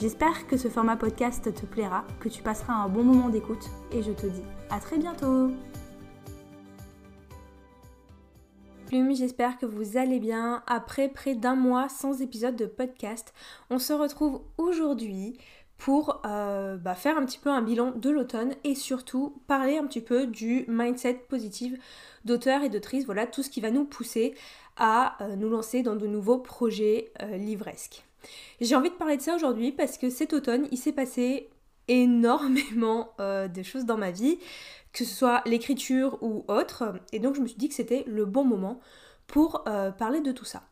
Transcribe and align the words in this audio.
J'espère 0.00 0.48
que 0.48 0.56
ce 0.56 0.66
format 0.66 0.96
podcast 0.96 1.54
te 1.54 1.66
plaira, 1.66 2.04
que 2.18 2.28
tu 2.28 2.42
passeras 2.42 2.74
un 2.74 2.88
bon 2.88 3.04
moment 3.04 3.28
d'écoute 3.28 3.70
et 3.92 4.02
je 4.02 4.10
te 4.10 4.26
dis 4.26 4.42
à 4.68 4.80
très 4.80 4.98
bientôt 4.98 5.52
Plume, 8.86 9.14
j'espère 9.14 9.56
que 9.56 9.66
vous 9.66 9.96
allez 9.96 10.18
bien. 10.18 10.64
Après 10.66 11.08
près 11.08 11.36
d'un 11.36 11.54
mois 11.54 11.88
sans 11.88 12.20
épisode 12.20 12.56
de 12.56 12.66
podcast, 12.66 13.32
on 13.70 13.78
se 13.78 13.92
retrouve 13.92 14.42
aujourd'hui 14.58 15.38
pour 15.78 16.22
euh, 16.26 16.76
bah, 16.76 16.96
faire 16.96 17.16
un 17.16 17.24
petit 17.24 17.38
peu 17.38 17.50
un 17.50 17.62
bilan 17.62 17.92
de 17.92 18.10
l'automne 18.10 18.54
et 18.64 18.74
surtout 18.74 19.40
parler 19.46 19.78
un 19.78 19.86
petit 19.86 20.00
peu 20.00 20.26
du 20.26 20.64
mindset 20.66 21.24
positif 21.28 21.74
d'auteurs 22.24 22.62
et 22.62 22.68
d'autrices, 22.68 23.04
voilà 23.04 23.28
tout 23.28 23.44
ce 23.44 23.50
qui 23.50 23.60
va 23.60 23.70
nous 23.70 23.84
pousser 23.84 24.34
à 24.76 25.22
euh, 25.22 25.36
nous 25.36 25.48
lancer 25.48 25.82
dans 25.82 25.94
de 25.94 26.08
nouveaux 26.08 26.38
projets 26.38 27.12
euh, 27.22 27.36
livresques. 27.36 28.04
J'ai 28.60 28.76
envie 28.76 28.90
de 28.90 28.94
parler 28.94 29.16
de 29.16 29.22
ça 29.22 29.34
aujourd'hui 29.34 29.72
parce 29.72 29.98
que 29.98 30.10
cet 30.10 30.32
automne, 30.32 30.68
il 30.70 30.78
s'est 30.78 30.92
passé 30.92 31.48
énormément 31.88 33.12
euh, 33.20 33.48
de 33.48 33.62
choses 33.62 33.84
dans 33.84 33.96
ma 33.96 34.10
vie, 34.10 34.38
que 34.92 35.04
ce 35.04 35.14
soit 35.14 35.42
l'écriture 35.46 36.18
ou 36.22 36.44
autre, 36.48 36.94
et 37.12 37.18
donc 37.18 37.34
je 37.34 37.40
me 37.40 37.46
suis 37.46 37.58
dit 37.58 37.68
que 37.68 37.74
c'était 37.74 38.04
le 38.06 38.24
bon 38.24 38.44
moment 38.44 38.80
pour 39.26 39.64
euh, 39.66 39.90
parler 39.90 40.20
de 40.20 40.32
tout 40.32 40.44
ça. 40.44 40.62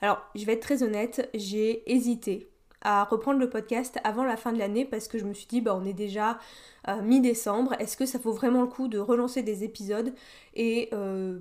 Alors, 0.00 0.22
je 0.34 0.44
vais 0.44 0.52
être 0.54 0.62
très 0.62 0.82
honnête, 0.82 1.28
j'ai 1.34 1.90
hésité 1.92 2.48
à 2.84 3.04
reprendre 3.04 3.38
le 3.38 3.48
podcast 3.48 3.98
avant 4.02 4.24
la 4.24 4.36
fin 4.36 4.52
de 4.52 4.58
l'année 4.58 4.84
parce 4.84 5.06
que 5.06 5.16
je 5.16 5.24
me 5.24 5.34
suis 5.34 5.46
dit 5.46 5.60
bah 5.60 5.78
on 5.80 5.84
est 5.84 5.92
déjà 5.92 6.40
euh, 6.88 7.00
mi-décembre, 7.00 7.74
est-ce 7.78 7.96
que 7.96 8.06
ça 8.06 8.18
vaut 8.18 8.32
vraiment 8.32 8.62
le 8.62 8.66
coup 8.66 8.88
de 8.88 8.98
relancer 8.98 9.42
des 9.42 9.62
épisodes 9.62 10.12
et 10.54 10.90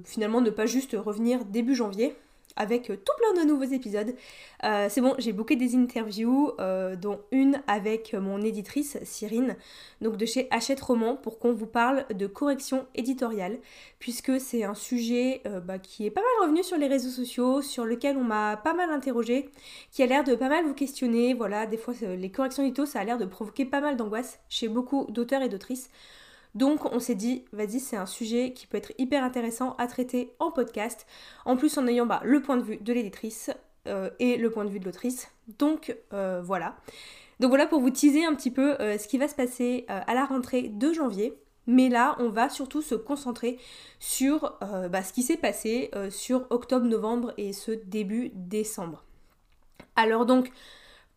finalement 0.05 0.41
ne 0.41 0.51
pas 0.51 0.67
juste 0.67 0.95
revenir 0.99 1.43
début 1.45 1.75
janvier? 1.75 2.15
Avec 2.61 2.91
euh, 2.91 2.95
tout 2.95 3.13
plein 3.17 3.43
de 3.43 3.47
nouveaux 3.47 3.63
épisodes. 3.63 4.13
Euh, 4.63 4.87
c'est 4.89 5.01
bon, 5.01 5.15
j'ai 5.17 5.33
booké 5.33 5.55
des 5.55 5.75
interviews, 5.75 6.51
euh, 6.59 6.95
dont 6.95 7.19
une 7.31 7.61
avec 7.67 8.13
mon 8.13 8.39
éditrice 8.41 8.97
Cyrine, 9.03 9.55
donc 9.99 10.15
de 10.17 10.25
chez 10.25 10.47
Hachette 10.51 10.79
Roman, 10.79 11.15
pour 11.15 11.39
qu'on 11.39 11.53
vous 11.53 11.65
parle 11.65 12.05
de 12.13 12.27
correction 12.27 12.85
éditoriale, 12.93 13.57
puisque 13.99 14.39
c'est 14.39 14.63
un 14.63 14.75
sujet 14.75 15.41
bah, 15.65 15.79
qui 15.79 16.05
est 16.05 16.11
pas 16.11 16.21
mal 16.21 16.47
revenu 16.47 16.63
sur 16.63 16.77
les 16.77 16.87
réseaux 16.87 17.09
sociaux, 17.09 17.61
sur 17.61 17.85
lequel 17.85 18.17
on 18.17 18.23
m'a 18.23 18.57
pas 18.57 18.73
mal 18.73 18.91
interrogé, 18.91 19.49
qui 19.91 20.03
a 20.03 20.05
l'air 20.05 20.23
de 20.23 20.35
pas 20.35 20.49
mal 20.49 20.65
vous 20.65 20.73
questionner. 20.73 21.33
Voilà, 21.33 21.65
des 21.65 21.77
fois 21.77 21.93
les 22.01 22.31
corrections 22.31 22.63
édito, 22.63 22.85
ça 22.85 22.99
a 22.99 23.03
l'air 23.03 23.17
de 23.17 23.25
provoquer 23.25 23.65
pas 23.65 23.81
mal 23.81 23.97
d'angoisse 23.97 24.39
chez 24.49 24.67
beaucoup 24.67 25.07
d'auteurs 25.09 25.41
et 25.41 25.49
d'autrices. 25.49 25.89
Donc 26.55 26.85
on 26.91 26.99
s'est 26.99 27.15
dit, 27.15 27.45
vas-y, 27.53 27.79
c'est 27.79 27.95
un 27.95 28.05
sujet 28.05 28.53
qui 28.53 28.67
peut 28.67 28.77
être 28.77 28.91
hyper 28.97 29.23
intéressant 29.23 29.75
à 29.77 29.87
traiter 29.87 30.33
en 30.39 30.51
podcast, 30.51 31.07
en 31.45 31.55
plus 31.55 31.77
en 31.77 31.87
ayant 31.87 32.05
bah, 32.05 32.21
le 32.23 32.41
point 32.41 32.57
de 32.57 32.63
vue 32.63 32.77
de 32.77 32.93
l'éditrice 32.93 33.51
euh, 33.87 34.09
et 34.19 34.37
le 34.37 34.51
point 34.51 34.65
de 34.65 34.69
vue 34.69 34.79
de 34.79 34.85
l'autrice. 34.85 35.31
Donc 35.57 35.95
euh, 36.13 36.41
voilà. 36.43 36.75
Donc 37.39 37.49
voilà 37.49 37.65
pour 37.65 37.79
vous 37.79 37.89
teaser 37.89 38.25
un 38.25 38.35
petit 38.35 38.51
peu 38.51 38.79
euh, 38.79 38.97
ce 38.97 39.07
qui 39.07 39.17
va 39.17 39.27
se 39.27 39.35
passer 39.35 39.85
à 39.87 40.13
la 40.13 40.25
rentrée 40.25 40.63
de 40.63 40.93
janvier. 40.93 41.33
Mais 41.67 41.89
là, 41.89 42.15
on 42.19 42.29
va 42.29 42.49
surtout 42.49 42.81
se 42.81 42.95
concentrer 42.95 43.59
sur 43.99 44.57
bah, 44.89 45.03
ce 45.03 45.13
qui 45.13 45.21
s'est 45.21 45.37
passé 45.37 45.91
sur 46.09 46.47
octobre, 46.49 46.87
novembre 46.87 47.33
et 47.37 47.53
ce 47.53 47.71
début 47.71 48.31
décembre. 48.33 49.03
Alors 49.95 50.25
donc, 50.25 50.51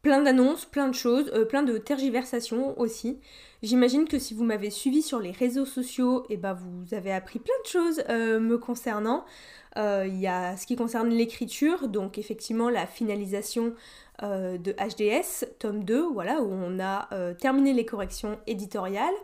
plein 0.02 0.20
d'annonces, 0.20 0.66
plein 0.66 0.88
de 0.88 0.94
choses, 0.94 1.32
plein 1.48 1.62
de 1.62 1.78
tergiversations 1.78 2.78
aussi. 2.78 3.18
J'imagine 3.64 4.06
que 4.06 4.18
si 4.18 4.34
vous 4.34 4.44
m'avez 4.44 4.68
suivi 4.68 5.00
sur 5.00 5.20
les 5.20 5.30
réseaux 5.30 5.64
sociaux, 5.64 6.26
eh 6.28 6.36
ben 6.36 6.52
vous 6.52 6.92
avez 6.92 7.10
appris 7.10 7.38
plein 7.38 7.54
de 7.64 7.66
choses 7.66 8.04
euh, 8.10 8.38
me 8.38 8.58
concernant. 8.58 9.24
Euh, 9.78 10.04
il 10.06 10.20
y 10.20 10.26
a 10.26 10.54
ce 10.58 10.66
qui 10.66 10.76
concerne 10.76 11.08
l'écriture, 11.08 11.88
donc 11.88 12.18
effectivement 12.18 12.68
la 12.68 12.86
finalisation 12.86 13.72
euh, 14.22 14.58
de 14.58 14.72
HDS, 14.72 15.46
tome 15.58 15.82
2, 15.82 16.02
voilà, 16.12 16.42
où 16.42 16.52
on 16.52 16.78
a 16.78 17.08
terminé 17.40 17.72
les 17.72 17.86
corrections 17.86 18.38
éditoriales. 18.46 19.14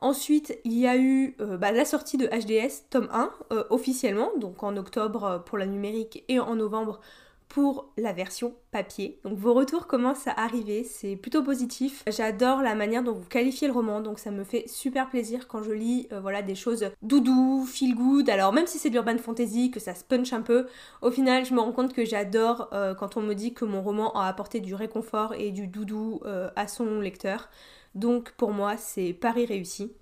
Ensuite, 0.00 0.58
il 0.64 0.78
y 0.78 0.86
a 0.86 0.98
eu 0.98 1.34
bah, 1.38 1.72
la 1.72 1.86
sortie 1.86 2.18
de 2.18 2.26
HDS, 2.26 2.90
tome 2.90 3.08
1, 3.10 3.30
officiellement, 3.70 4.28
donc 4.36 4.62
en 4.62 4.76
octobre 4.76 5.42
pour 5.46 5.56
la 5.56 5.64
numérique 5.64 6.24
et 6.28 6.38
en 6.38 6.56
novembre 6.56 7.00
pour 7.48 7.92
la 7.96 8.12
version 8.12 8.54
papier. 8.70 9.20
Donc 9.24 9.38
vos 9.38 9.54
retours 9.54 9.86
commencent 9.86 10.26
à 10.26 10.32
arriver, 10.32 10.84
c'est 10.84 11.16
plutôt 11.16 11.42
positif. 11.42 12.04
J'adore 12.06 12.60
la 12.62 12.74
manière 12.74 13.02
dont 13.02 13.14
vous 13.14 13.26
qualifiez 13.28 13.68
le 13.68 13.72
roman, 13.72 14.00
donc 14.00 14.18
ça 14.18 14.30
me 14.30 14.44
fait 14.44 14.68
super 14.68 15.08
plaisir 15.08 15.48
quand 15.48 15.62
je 15.62 15.72
lis 15.72 16.08
euh, 16.12 16.20
voilà 16.20 16.42
des 16.42 16.54
choses 16.54 16.90
doudou, 17.02 17.64
feel 17.64 17.94
good. 17.94 18.28
Alors 18.28 18.52
même 18.52 18.66
si 18.66 18.78
c'est 18.78 18.90
de 18.90 18.94
l'urban 18.94 19.16
fantasy, 19.18 19.70
que 19.70 19.80
ça 19.80 19.94
se 19.94 20.04
punch 20.04 20.32
un 20.32 20.42
peu, 20.42 20.66
au 21.02 21.10
final 21.10 21.44
je 21.44 21.54
me 21.54 21.60
rends 21.60 21.72
compte 21.72 21.94
que 21.94 22.04
j'adore 22.04 22.68
euh, 22.72 22.94
quand 22.94 23.16
on 23.16 23.22
me 23.22 23.34
dit 23.34 23.54
que 23.54 23.64
mon 23.64 23.82
roman 23.82 24.12
a 24.14 24.26
apporté 24.26 24.60
du 24.60 24.74
réconfort 24.74 25.34
et 25.34 25.50
du 25.50 25.66
doudou 25.66 26.20
euh, 26.26 26.50
à 26.56 26.68
son 26.68 27.00
lecteur. 27.00 27.48
Donc 27.94 28.32
pour 28.32 28.52
moi 28.52 28.76
c'est 28.76 29.14
pari 29.14 29.46
réussi. 29.46 29.92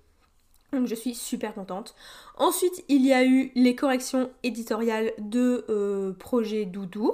Donc 0.77 0.87
je 0.87 0.95
suis 0.95 1.15
super 1.15 1.55
contente. 1.55 1.95
Ensuite, 2.37 2.83
il 2.87 3.03
y 3.03 3.13
a 3.13 3.25
eu 3.25 3.51
les 3.55 3.75
corrections 3.75 4.29
éditoriales 4.43 5.11
de 5.17 5.65
euh, 5.69 6.13
Projet 6.13 6.65
Doudou. 6.65 7.13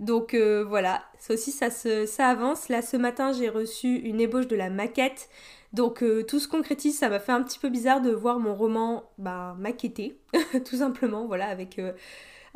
Donc 0.00 0.34
euh, 0.34 0.64
voilà, 0.64 1.02
ça 1.18 1.34
aussi 1.34 1.50
ça, 1.50 1.70
ça 1.70 2.28
avance. 2.28 2.68
Là 2.68 2.82
ce 2.82 2.96
matin 2.96 3.32
j'ai 3.32 3.48
reçu 3.48 3.96
une 3.96 4.20
ébauche 4.20 4.48
de 4.48 4.56
la 4.56 4.70
maquette. 4.70 5.28
Donc 5.72 6.02
euh, 6.02 6.24
tout 6.24 6.40
se 6.40 6.48
concrétise, 6.48 6.98
ça 6.98 7.08
m'a 7.08 7.20
fait 7.20 7.32
un 7.32 7.42
petit 7.42 7.58
peu 7.58 7.68
bizarre 7.68 8.02
de 8.02 8.10
voir 8.10 8.38
mon 8.38 8.54
roman 8.54 9.04
bah, 9.18 9.54
maquetté, 9.58 10.18
tout 10.64 10.76
simplement, 10.76 11.26
voilà, 11.26 11.46
avec 11.46 11.80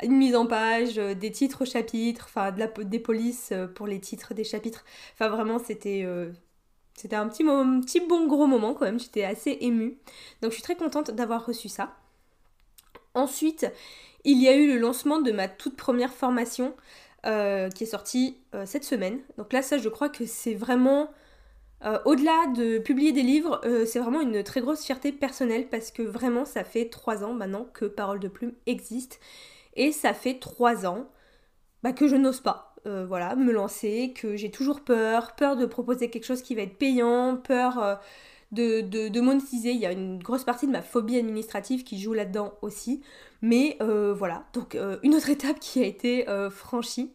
une 0.03 0.17
mise 0.17 0.35
en 0.35 0.45
page, 0.47 0.95
des 0.95 1.31
titres 1.31 1.61
au 1.61 1.65
chapitre, 1.65 2.25
enfin 2.27 2.51
de 2.51 2.83
des 2.83 2.99
polices 2.99 3.53
pour 3.75 3.87
les 3.87 3.99
titres 3.99 4.33
des 4.33 4.43
chapitres. 4.43 4.83
Enfin 5.13 5.29
vraiment 5.29 5.59
c'était 5.59 6.05
c'était 6.95 7.15
un 7.15 7.27
petit, 7.27 7.43
petit 7.43 7.99
bon 7.99 8.25
gros 8.27 8.47
moment 8.47 8.73
quand 8.73 8.85
même, 8.85 8.99
j'étais 8.99 9.25
assez 9.25 9.57
émue. 9.61 9.97
Donc 10.41 10.51
je 10.51 10.55
suis 10.55 10.63
très 10.63 10.75
contente 10.75 11.11
d'avoir 11.11 11.45
reçu 11.45 11.69
ça. 11.69 11.93
Ensuite, 13.13 13.67
il 14.23 14.41
y 14.41 14.47
a 14.47 14.55
eu 14.55 14.67
le 14.67 14.79
lancement 14.79 15.19
de 15.19 15.31
ma 15.31 15.47
toute 15.47 15.75
première 15.75 16.13
formation 16.13 16.75
euh, 17.25 17.69
qui 17.69 17.83
est 17.83 17.87
sortie 17.87 18.37
euh, 18.53 18.65
cette 18.65 18.83
semaine. 18.83 19.19
Donc 19.37 19.51
là, 19.53 19.61
ça, 19.61 19.77
je 19.77 19.89
crois 19.89 20.09
que 20.09 20.25
c'est 20.25 20.53
vraiment, 20.53 21.09
euh, 21.83 21.99
au-delà 22.05 22.47
de 22.55 22.77
publier 22.77 23.11
des 23.11 23.23
livres, 23.23 23.61
c'est 23.85 23.99
vraiment 23.99 24.21
une 24.21 24.43
très 24.43 24.61
grosse 24.61 24.83
fierté 24.83 25.11
personnelle 25.11 25.67
parce 25.67 25.91
que 25.91 26.01
vraiment, 26.01 26.45
ça 26.45 26.63
fait 26.63 26.89
trois 26.89 27.23
ans 27.23 27.33
maintenant 27.33 27.67
que 27.73 27.85
Parole 27.85 28.19
de 28.19 28.27
Plume 28.27 28.53
existe. 28.67 29.19
Et 29.75 29.91
ça 29.91 30.13
fait 30.13 30.39
trois 30.39 30.85
ans 30.85 31.07
bah, 31.83 31.93
que 31.93 32.07
je 32.07 32.15
n'ose 32.15 32.41
pas. 32.41 32.74
Euh, 32.85 33.05
voilà, 33.07 33.35
me 33.35 33.51
lancer, 33.51 34.13
que 34.15 34.35
j'ai 34.35 34.51
toujours 34.51 34.81
peur, 34.81 35.33
peur 35.35 35.55
de 35.55 35.65
proposer 35.65 36.09
quelque 36.09 36.25
chose 36.25 36.43
qui 36.43 36.53
va 36.53 36.61
être 36.61 36.77
payant, 36.77 37.35
peur 37.35 37.79
euh, 37.79 37.95
de, 38.51 38.81
de, 38.81 39.21
monétiser. 39.21 39.71
Il 39.71 39.79
y 39.79 39.87
a 39.87 39.91
une 39.91 40.19
grosse 40.19 40.43
partie 40.43 40.67
de 40.67 40.71
ma 40.71 40.83
phobie 40.83 41.17
administrative 41.17 41.83
qui 41.83 41.99
joue 41.99 42.13
là-dedans 42.13 42.53
aussi. 42.61 43.01
Mais 43.41 43.77
euh, 43.81 44.13
voilà, 44.13 44.45
donc 44.53 44.77
une 45.03 45.15
autre 45.15 45.29
étape 45.31 45.59
qui 45.59 45.81
a 45.81 45.85
été 45.85 46.25
franchie. 46.51 47.11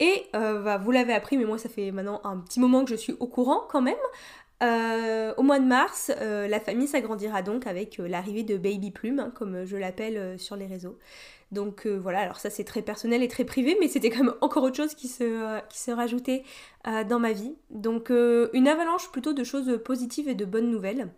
Et 0.00 0.26
bah, 0.32 0.78
vous 0.78 0.90
l'avez 0.90 1.12
appris, 1.12 1.38
mais 1.38 1.44
moi 1.44 1.58
ça 1.58 1.68
fait 1.68 1.92
maintenant 1.92 2.20
un 2.24 2.38
petit 2.38 2.58
moment 2.58 2.84
que 2.84 2.90
je 2.90 2.96
suis 2.96 3.14
au 3.20 3.28
courant 3.28 3.62
quand 3.68 3.82
même. 3.82 3.94
au 5.36 5.42
mois 5.42 5.60
de 5.60 5.64
mars, 5.64 6.10
la 6.18 6.58
famille 6.58 6.88
s'agrandira 6.88 7.42
donc 7.42 7.68
avec 7.68 7.98
l'arrivée 7.98 8.42
de 8.42 8.56
Baby 8.56 8.90
Plume, 8.90 9.20
hein, 9.20 9.32
comme 9.32 9.64
je 9.64 9.76
l'appelle 9.76 10.40
sur 10.40 10.56
les 10.56 10.66
réseaux. 10.66 10.98
Donc 11.52 11.86
euh, 11.86 11.98
voilà, 11.98 12.20
alors 12.20 12.40
ça 12.40 12.48
c'est 12.48 12.64
très 12.64 12.80
personnel 12.80 13.22
et 13.22 13.28
très 13.28 13.44
privé, 13.44 13.76
mais 13.78 13.86
c'était 13.86 14.08
quand 14.08 14.24
même 14.24 14.34
encore 14.40 14.64
autre 14.64 14.76
chose 14.76 14.94
qui 14.94 15.06
se, 15.06 15.22
euh, 15.22 15.60
qui 15.68 15.78
se 15.78 15.90
rajoutait 15.90 16.44
euh, 16.86 17.04
dans 17.04 17.20
ma 17.20 17.32
vie. 17.32 17.54
Donc 17.70 18.10
une 18.10 18.66
avalanche 18.66 19.12
plutôt 19.12 19.34
de 19.34 19.44
choses 19.44 19.78
positives 19.84 20.28
et 20.28 20.34
de 20.34 20.46
bonnes 20.46 20.70
nouvelles. 20.70 21.12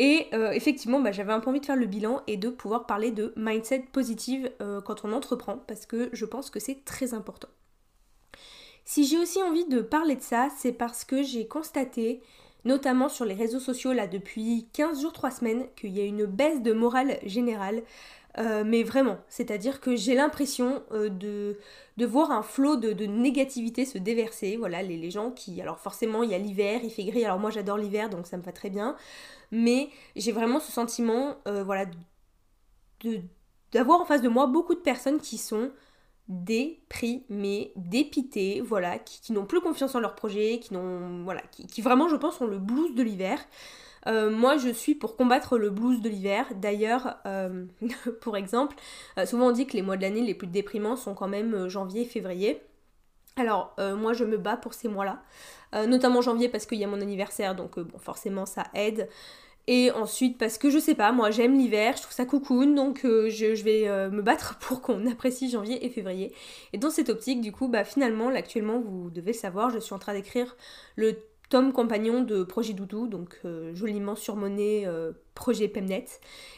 Et 0.00 0.28
effectivement, 0.52 1.00
bah, 1.00 1.10
j'avais 1.10 1.32
un 1.32 1.40
peu 1.40 1.50
envie 1.50 1.58
de 1.58 1.66
faire 1.66 1.74
le 1.74 1.86
bilan 1.86 2.22
et 2.28 2.36
de 2.36 2.50
pouvoir 2.50 2.86
parler 2.86 3.10
de 3.10 3.32
mindset 3.36 3.86
positive 3.92 4.48
quand 4.84 5.04
on 5.04 5.12
entreprend, 5.12 5.58
parce 5.66 5.86
que 5.86 6.08
je 6.12 6.24
pense 6.24 6.50
que 6.50 6.60
c'est 6.60 6.84
très 6.84 7.14
important. 7.14 7.48
Si 8.84 9.04
j'ai 9.04 9.18
aussi 9.18 9.42
envie 9.42 9.64
de 9.64 9.80
parler 9.80 10.14
de 10.14 10.22
ça, 10.22 10.50
c'est 10.56 10.70
parce 10.70 11.04
que 11.04 11.24
j'ai 11.24 11.48
constaté, 11.48 12.22
notamment 12.64 13.08
sur 13.08 13.24
les 13.24 13.34
réseaux 13.34 13.58
sociaux 13.58 13.92
là 13.92 14.06
depuis 14.06 14.68
15 14.72 15.02
jours, 15.02 15.12
3 15.12 15.32
semaines, 15.32 15.66
qu'il 15.74 15.90
y 15.90 16.00
a 16.00 16.04
une 16.04 16.26
baisse 16.26 16.62
de 16.62 16.72
morale 16.72 17.18
générale 17.24 17.82
Euh, 18.38 18.62
mais 18.64 18.84
vraiment, 18.84 19.18
c'est-à-dire 19.28 19.80
que 19.80 19.96
j'ai 19.96 20.14
l'impression 20.14 20.82
euh, 20.92 21.08
de, 21.08 21.58
de 21.96 22.06
voir 22.06 22.30
un 22.30 22.42
flot 22.42 22.76
de, 22.76 23.04
négativité 23.04 23.84
se 23.84 23.98
déverser. 23.98 24.56
Voilà, 24.56 24.82
les, 24.82 24.96
les, 24.96 25.10
gens 25.10 25.30
qui. 25.32 25.60
Alors 25.60 25.78
forcément, 25.78 26.22
il 26.22 26.30
y 26.30 26.34
a 26.34 26.38
l'hiver, 26.38 26.80
il 26.84 26.90
fait 26.90 27.04
gris. 27.04 27.24
Alors 27.24 27.40
moi, 27.40 27.50
j'adore 27.50 27.78
l'hiver, 27.78 28.10
donc 28.10 28.26
ça 28.26 28.36
me 28.36 28.42
va 28.42 28.52
très 28.52 28.70
bien. 28.70 28.96
Mais 29.50 29.88
j'ai 30.14 30.30
vraiment 30.32 30.60
ce 30.60 30.70
sentiment, 30.70 31.36
euh, 31.48 31.64
voilà, 31.64 31.86
d'avoir 33.72 34.00
en 34.00 34.04
face 34.04 34.22
de 34.22 34.28
moi 34.28 34.46
beaucoup 34.46 34.74
de 34.74 34.80
personnes 34.80 35.20
qui 35.20 35.38
sont 35.38 35.72
déprimées, 36.28 37.72
dépitées, 37.76 38.60
voilà, 38.60 38.98
qui, 38.98 39.32
n'ont 39.32 39.46
plus 39.46 39.60
confiance 39.60 39.94
en 39.94 40.00
leur 40.00 40.14
projet, 40.14 40.60
qui 40.60 40.74
n'ont. 40.74 41.24
Voilà, 41.24 41.40
qui, 41.50 41.66
qui 41.66 41.80
vraiment, 41.80 42.08
je 42.08 42.16
pense, 42.16 42.40
ont 42.40 42.46
le 42.46 42.58
blues 42.58 42.94
de 42.94 43.02
l'hiver. 43.02 43.38
Euh, 44.08 44.30
moi, 44.30 44.56
je 44.56 44.70
suis 44.70 44.94
pour 44.94 45.16
combattre 45.16 45.58
le 45.58 45.70
blues 45.70 46.00
de 46.00 46.08
l'hiver. 46.08 46.46
D'ailleurs, 46.56 47.16
euh, 47.26 47.66
pour 48.20 48.36
exemple, 48.36 48.76
euh, 49.18 49.26
souvent 49.26 49.48
on 49.48 49.52
dit 49.52 49.66
que 49.66 49.74
les 49.74 49.82
mois 49.82 49.96
de 49.96 50.02
l'année 50.02 50.22
les 50.22 50.34
plus 50.34 50.46
déprimants 50.46 50.96
sont 50.96 51.14
quand 51.14 51.28
même 51.28 51.68
janvier 51.68 52.02
et 52.02 52.06
février. 52.06 52.62
Alors, 53.36 53.76
moi, 53.78 54.14
je 54.14 54.24
me 54.24 54.36
bats 54.36 54.56
pour 54.56 54.74
ces 54.74 54.88
mois-là. 54.88 55.22
notamment 55.86 56.22
janvier 56.22 56.48
parce 56.48 56.66
qu'il 56.66 56.78
y 56.78 56.82
a 56.82 56.88
mon 56.88 57.00
anniversaire, 57.00 57.54
donc 57.54 57.78
bon, 57.78 57.96
forcément, 57.96 58.46
ça 58.46 58.64
aide. 58.74 59.08
Et 59.68 59.92
ensuite, 59.92 60.38
parce 60.38 60.58
que 60.58 60.70
je 60.70 60.78
sais 60.78 60.96
pas, 60.96 61.12
moi 61.12 61.30
j'aime 61.30 61.56
l'hiver, 61.56 61.94
je 61.96 62.02
trouve 62.02 62.14
ça 62.14 62.24
cocoon, 62.24 62.74
donc 62.74 63.02
je, 63.04 63.54
je, 63.54 63.62
vais 63.62 64.10
me 64.10 64.22
battre 64.22 64.58
pour 64.60 64.80
qu'on 64.82 65.06
apprécie 65.06 65.48
janvier 65.48 65.86
et 65.86 65.88
février. 65.88 66.34
Et 66.72 66.78
dans 66.78 66.90
cette 66.90 67.10
optique, 67.10 67.40
du 67.40 67.52
coup, 67.52 67.68
bah 67.68 67.84
finalement, 67.84 68.26
actuellement, 68.30 68.80
vous 68.80 69.08
devez 69.10 69.30
le 69.30 69.38
savoir, 69.38 69.70
je 69.70 69.78
suis 69.78 69.94
en 69.94 70.00
train 70.00 70.14
d'écrire 70.14 70.56
le 70.96 71.16
tome 71.48 71.72
compagnon 71.72 72.22
de 72.22 72.42
Projet 72.42 72.72
Doudou, 72.72 73.06
donc 73.06 73.40
euh, 73.44 73.74
joliment 73.74 74.16
surmonné 74.16 74.86
euh, 74.86 75.12
Projet 75.34 75.68
Pemnet. 75.68 76.04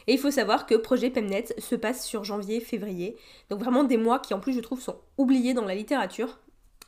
Et 0.07 0.13
il 0.13 0.19
faut 0.19 0.31
savoir 0.31 0.65
que 0.65 0.75
Projet 0.75 1.09
Pemnet 1.09 1.45
se 1.57 1.75
passe 1.75 2.05
sur 2.05 2.23
janvier-février, 2.23 3.15
donc 3.49 3.59
vraiment 3.59 3.83
des 3.83 3.97
mois 3.97 4.19
qui 4.19 4.33
en 4.33 4.39
plus 4.39 4.53
je 4.53 4.59
trouve 4.59 4.81
sont 4.81 4.97
oubliés 5.17 5.53
dans 5.53 5.65
la 5.65 5.75
littérature. 5.75 6.39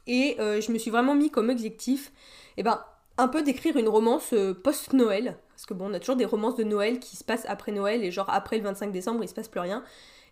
Et 0.06 0.36
euh, 0.40 0.60
je 0.60 0.72
me 0.72 0.78
suis 0.78 0.92
vraiment 0.92 1.16
mis 1.16 1.30
comme 1.30 1.50
objectif, 1.50 2.12
eh 2.58 2.64
ben, 2.64 2.84
un 3.18 3.28
peu 3.28 3.42
d'écrire 3.42 3.78
une 3.78 3.88
romance 3.88 4.34
post-Noël, 4.64 5.38
parce 5.50 5.66
que 5.66 5.74
bon, 5.74 5.90
on 5.90 5.94
a 5.94 6.00
toujours 6.00 6.16
des 6.16 6.26
romances 6.26 6.56
de 6.56 6.64
Noël 6.64 7.00
qui 7.00 7.16
se 7.16 7.24
passent 7.24 7.46
après 7.48 7.72
Noël, 7.72 8.04
et 8.04 8.12
genre 8.12 8.30
après 8.30 8.58
le 8.58 8.64
25 8.64 8.92
décembre, 8.92 9.24
il 9.24 9.30
se 9.30 9.34
passe 9.34 9.48
plus 9.48 9.62
rien 9.62 9.84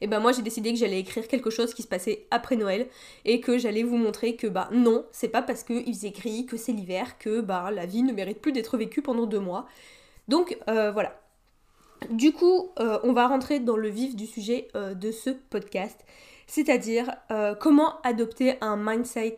et 0.01 0.07
ben 0.07 0.19
moi 0.19 0.31
j'ai 0.31 0.41
décidé 0.41 0.73
que 0.73 0.79
j'allais 0.79 0.99
écrire 0.99 1.27
quelque 1.27 1.49
chose 1.49 1.73
qui 1.73 1.83
se 1.83 1.87
passait 1.87 2.25
après 2.31 2.55
Noël 2.55 2.87
et 3.23 3.39
que 3.39 3.57
j'allais 3.57 3.83
vous 3.83 3.97
montrer 3.97 4.35
que 4.35 4.47
bah 4.47 4.67
non, 4.71 5.05
c'est 5.11 5.29
pas 5.29 5.43
parce 5.43 5.63
qu'il 5.63 5.93
faisait 5.93 6.11
gris, 6.11 6.45
que 6.47 6.57
c'est 6.57 6.71
l'hiver, 6.71 7.17
que 7.19 7.41
bah 7.41 7.69
la 7.71 7.85
vie 7.85 8.03
ne 8.03 8.11
mérite 8.11 8.41
plus 8.41 8.51
d'être 8.51 8.77
vécue 8.77 9.01
pendant 9.01 9.27
deux 9.27 9.39
mois. 9.39 9.67
Donc 10.27 10.57
euh, 10.67 10.91
voilà. 10.91 11.19
Du 12.09 12.33
coup, 12.33 12.71
euh, 12.79 12.97
on 13.03 13.13
va 13.13 13.27
rentrer 13.27 13.59
dans 13.59 13.77
le 13.77 13.87
vif 13.87 14.15
du 14.15 14.25
sujet 14.25 14.69
euh, 14.75 14.95
de 14.95 15.11
ce 15.11 15.29
podcast, 15.29 16.03
c'est-à-dire 16.47 17.15
comment 17.59 18.01
adopter 18.01 18.55
un 18.61 18.75
mindset, 18.75 19.37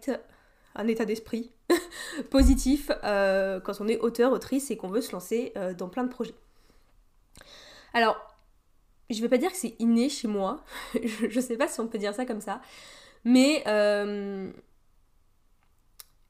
un 0.75 0.88
état 0.88 1.06
d'esprit 1.06 1.51
positif 2.31 2.89
quand 3.04 3.81
on 3.81 3.88
est 3.88 4.00
auteur, 4.00 4.31
autrice 4.31 4.71
et 4.71 4.77
qu'on 4.77 4.88
veut 4.88 5.01
se 5.01 5.12
lancer 5.12 5.54
dans 5.77 5.89
plein 5.89 6.04
de 6.04 6.09
projets. 6.09 6.33
Alors, 7.94 8.32
je 9.09 9.21
vais 9.21 9.29
pas 9.29 9.38
dire 9.38 9.51
que 9.51 9.57
c'est 9.57 9.75
inné 9.79 10.09
chez 10.09 10.27
moi, 10.27 10.63
je, 11.29 11.39
sais 11.39 11.57
pas 11.57 11.67
si 11.67 11.79
on 11.79 11.88
peut 11.88 11.97
dire 11.97 12.13
ça 12.13 12.25
comme 12.25 12.41
ça, 12.41 12.61
mais 13.23 13.63
euh, 13.67 14.51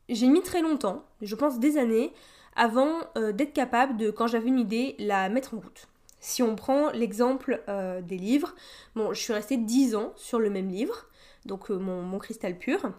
j'ai 0.09 0.27
mis 0.27 0.41
très 0.41 0.61
longtemps, 0.61 1.05
je 1.21 1.35
pense 1.35 1.59
des 1.59 1.77
années, 1.77 2.13
avant 2.55 2.99
euh, 3.17 3.31
d'être 3.31 3.53
capable 3.53 3.97
de, 3.97 4.11
quand 4.11 4.27
j'avais 4.27 4.47
une 4.47 4.59
idée, 4.59 4.95
la 4.99 5.29
mettre 5.29 5.55
en 5.55 5.57
route. 5.57 5.87
Si 6.19 6.41
on 6.41 6.55
prend 6.55 6.91
l'exemple 6.91 7.63
euh, 7.67 8.01
des 8.01 8.17
livres, 8.17 8.55
bon, 8.95 9.13
je 9.13 9.19
suis 9.19 9.33
restée 9.33 9.57
10 9.57 9.95
ans 9.95 10.13
sur 10.15 10.39
le 10.39 10.49
même 10.49 10.69
livre, 10.69 11.07
donc 11.45 11.69
mon, 11.69 12.17
cristal 12.19 12.57
pur. 12.57 12.91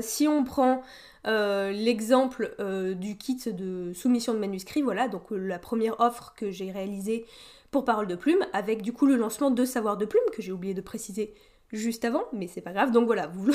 Si 0.00 0.28
on 0.28 0.44
prend 0.44 0.82
l'exemple 1.24 2.54
du 2.98 3.16
kit 3.16 3.40
de 3.52 3.92
soumission 3.92 4.34
de 4.34 4.38
manuscrit, 4.38 4.82
voilà, 4.82 5.08
donc 5.08 5.30
la 5.30 5.58
première 5.58 6.00
offre 6.00 6.34
que 6.36 6.50
j'ai 6.50 6.70
réalisée 6.70 7.26
pour 7.70 7.84
Parole 7.84 8.06
de 8.06 8.16
Plume, 8.16 8.44
avec 8.52 8.82
du 8.82 8.92
coup 8.92 9.06
le 9.06 9.16
lancement 9.16 9.50
de 9.50 9.64
Savoir 9.64 9.96
de 9.96 10.04
Plume, 10.04 10.22
que 10.32 10.42
j'ai 10.42 10.52
oublié 10.52 10.74
de 10.74 10.80
préciser 10.80 11.34
juste 11.72 12.04
avant, 12.04 12.24
mais 12.32 12.48
c'est 12.48 12.60
pas 12.60 12.72
grave. 12.72 12.90
Donc 12.90 13.06
voilà, 13.06 13.26
vous 13.28 13.52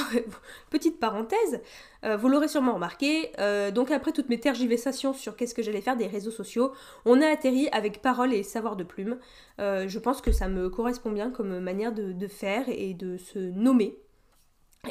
petite 0.69 0.99
parenthèse, 0.99 1.61
euh, 2.03 2.17
vous 2.17 2.29
l'aurez 2.29 2.47
sûrement 2.47 2.75
remarqué. 2.75 3.31
Euh, 3.39 3.71
donc 3.71 3.91
après 3.91 4.11
toutes 4.11 4.29
mes 4.29 4.39
tergiversations 4.39 5.13
sur 5.13 5.35
qu'est-ce 5.35 5.53
que 5.53 5.61
j'allais 5.61 5.81
faire 5.81 5.97
des 5.97 6.07
réseaux 6.07 6.31
sociaux, 6.31 6.71
on 7.05 7.21
a 7.21 7.27
atterri 7.27 7.67
avec 7.71 8.01
Parole 8.01 8.33
et 8.33 8.43
Savoir 8.43 8.75
de 8.75 8.83
Plume. 8.83 9.17
Euh, 9.59 9.87
je 9.87 9.99
pense 9.99 10.21
que 10.21 10.31
ça 10.31 10.47
me 10.47 10.69
correspond 10.69 11.11
bien 11.11 11.29
comme 11.29 11.59
manière 11.59 11.91
de 11.91 12.27
faire 12.27 12.65
et 12.67 12.93
de 12.93 13.17
se 13.17 13.39
nommer. 13.39 13.97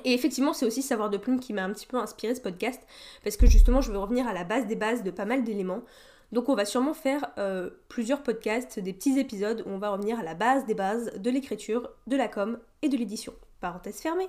Et 0.05 0.14
effectivement, 0.14 0.52
c'est 0.52 0.67
aussi 0.67 0.82
Savoir 0.82 1.11
de 1.11 1.17
Plume 1.17 1.41
qui 1.41 1.52
m'a 1.52 1.64
un 1.64 1.73
petit 1.73 1.87
peu 1.87 1.96
inspiré 1.96 2.35
ce 2.35 2.41
podcast, 2.41 2.81
parce 3.23 3.37
que 3.37 3.46
justement, 3.46 3.81
je 3.81 3.93
veux 3.93 3.99
revenir 3.99 4.26
à 4.26 4.32
la 4.32 4.44
base 4.44 4.67
des 4.67 4.76
bases 4.76 5.02
de 5.02 5.11
pas 5.11 5.25
mal 5.25 5.44
d'éléments. 5.44 5.82
Donc 6.32 6.49
on 6.49 6.55
va 6.55 6.64
sûrement 6.64 6.94
faire 6.94 7.31
euh, 7.38 7.70
plusieurs 7.88 8.23
podcasts, 8.23 8.81
des 8.81 8.93
petits 8.93 9.19
épisodes 9.19 9.62
où 9.67 9.70
on 9.70 9.79
va 9.79 9.91
revenir 9.91 10.19
à 10.19 10.23
la 10.23 10.35
base 10.35 10.67
des 10.67 10.75
bases 10.75 11.12
de 11.17 11.31
l'écriture, 11.31 11.91
de 12.06 12.17
la 12.17 12.29
com 12.29 12.58
et 12.82 12.88
de 12.88 12.96
l'édition. 12.96 13.35
Parenthèse 13.61 14.00
fermée. 14.00 14.29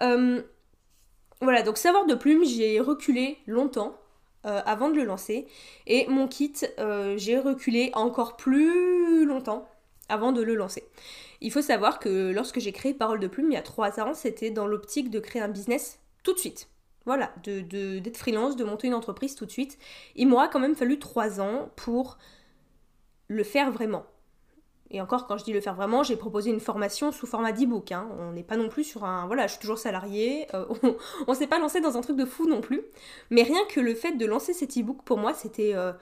Euh, 0.00 0.40
voilà, 1.40 1.62
donc 1.62 1.78
savoir 1.78 2.06
de 2.06 2.14
plume, 2.14 2.44
j'ai 2.44 2.80
reculé 2.80 3.38
longtemps 3.46 3.98
euh, 4.46 4.60
avant 4.64 4.88
de 4.88 4.94
le 4.94 5.04
lancer. 5.04 5.46
Et 5.86 6.06
mon 6.06 6.28
kit, 6.28 6.54
j'ai 7.16 7.38
reculé 7.38 7.90
encore 7.94 8.36
plus 8.36 9.24
longtemps 9.26 9.68
avant 10.08 10.32
de 10.32 10.42
le 10.42 10.54
lancer. 10.54 10.84
Il 11.40 11.52
faut 11.52 11.62
savoir 11.62 11.98
que 11.98 12.32
lorsque 12.32 12.60
j'ai 12.60 12.72
créé 12.72 12.94
Parole 12.94 13.20
de 13.20 13.26
Plume 13.26 13.50
il 13.50 13.54
y 13.54 13.58
a 13.58 13.62
trois 13.62 14.00
ans, 14.00 14.14
c'était 14.14 14.50
dans 14.50 14.66
l'optique 14.66 15.10
de 15.10 15.20
créer 15.20 15.42
un 15.42 15.48
business 15.48 16.00
tout 16.22 16.32
de 16.32 16.38
suite. 16.38 16.68
Voilà, 17.04 17.32
d'être 17.44 17.68
de, 17.68 18.16
freelance, 18.16 18.56
de 18.56 18.64
monter 18.64 18.88
une 18.88 18.94
entreprise 18.94 19.36
tout 19.36 19.46
de 19.46 19.50
suite. 19.50 19.78
Il 20.16 20.26
m'aura 20.26 20.48
quand 20.48 20.58
même 20.58 20.74
fallu 20.74 20.98
trois 20.98 21.40
ans 21.40 21.70
pour 21.76 22.18
le 23.28 23.44
faire 23.44 23.70
vraiment. 23.70 24.04
Et 24.90 25.00
encore, 25.00 25.26
quand 25.26 25.36
je 25.36 25.44
dis 25.44 25.52
le 25.52 25.60
faire 25.60 25.74
vraiment, 25.74 26.02
j'ai 26.02 26.16
proposé 26.16 26.50
une 26.50 26.60
formation 26.60 27.12
sous 27.12 27.26
format 27.26 27.52
d'e-book. 27.52 27.92
Hein. 27.92 28.08
On 28.18 28.32
n'est 28.32 28.44
pas 28.44 28.56
non 28.56 28.68
plus 28.68 28.84
sur 28.84 29.04
un. 29.04 29.26
Voilà, 29.26 29.46
je 29.46 29.52
suis 29.52 29.60
toujours 29.60 29.78
salarié. 29.78 30.46
Euh, 30.54 30.64
on 31.26 31.32
ne 31.32 31.36
s'est 31.36 31.46
pas 31.46 31.58
lancé 31.58 31.80
dans 31.80 31.96
un 31.96 32.00
truc 32.00 32.16
de 32.16 32.24
fou 32.24 32.48
non 32.48 32.60
plus. 32.60 32.82
Mais 33.30 33.42
rien 33.42 33.64
que 33.68 33.80
le 33.80 33.94
fait 33.94 34.12
de 34.12 34.26
lancer 34.26 34.52
cet 34.52 34.76
e-book, 34.76 35.02
pour 35.04 35.18
moi, 35.18 35.34
c'était. 35.34 35.74
Euh, 35.74 35.92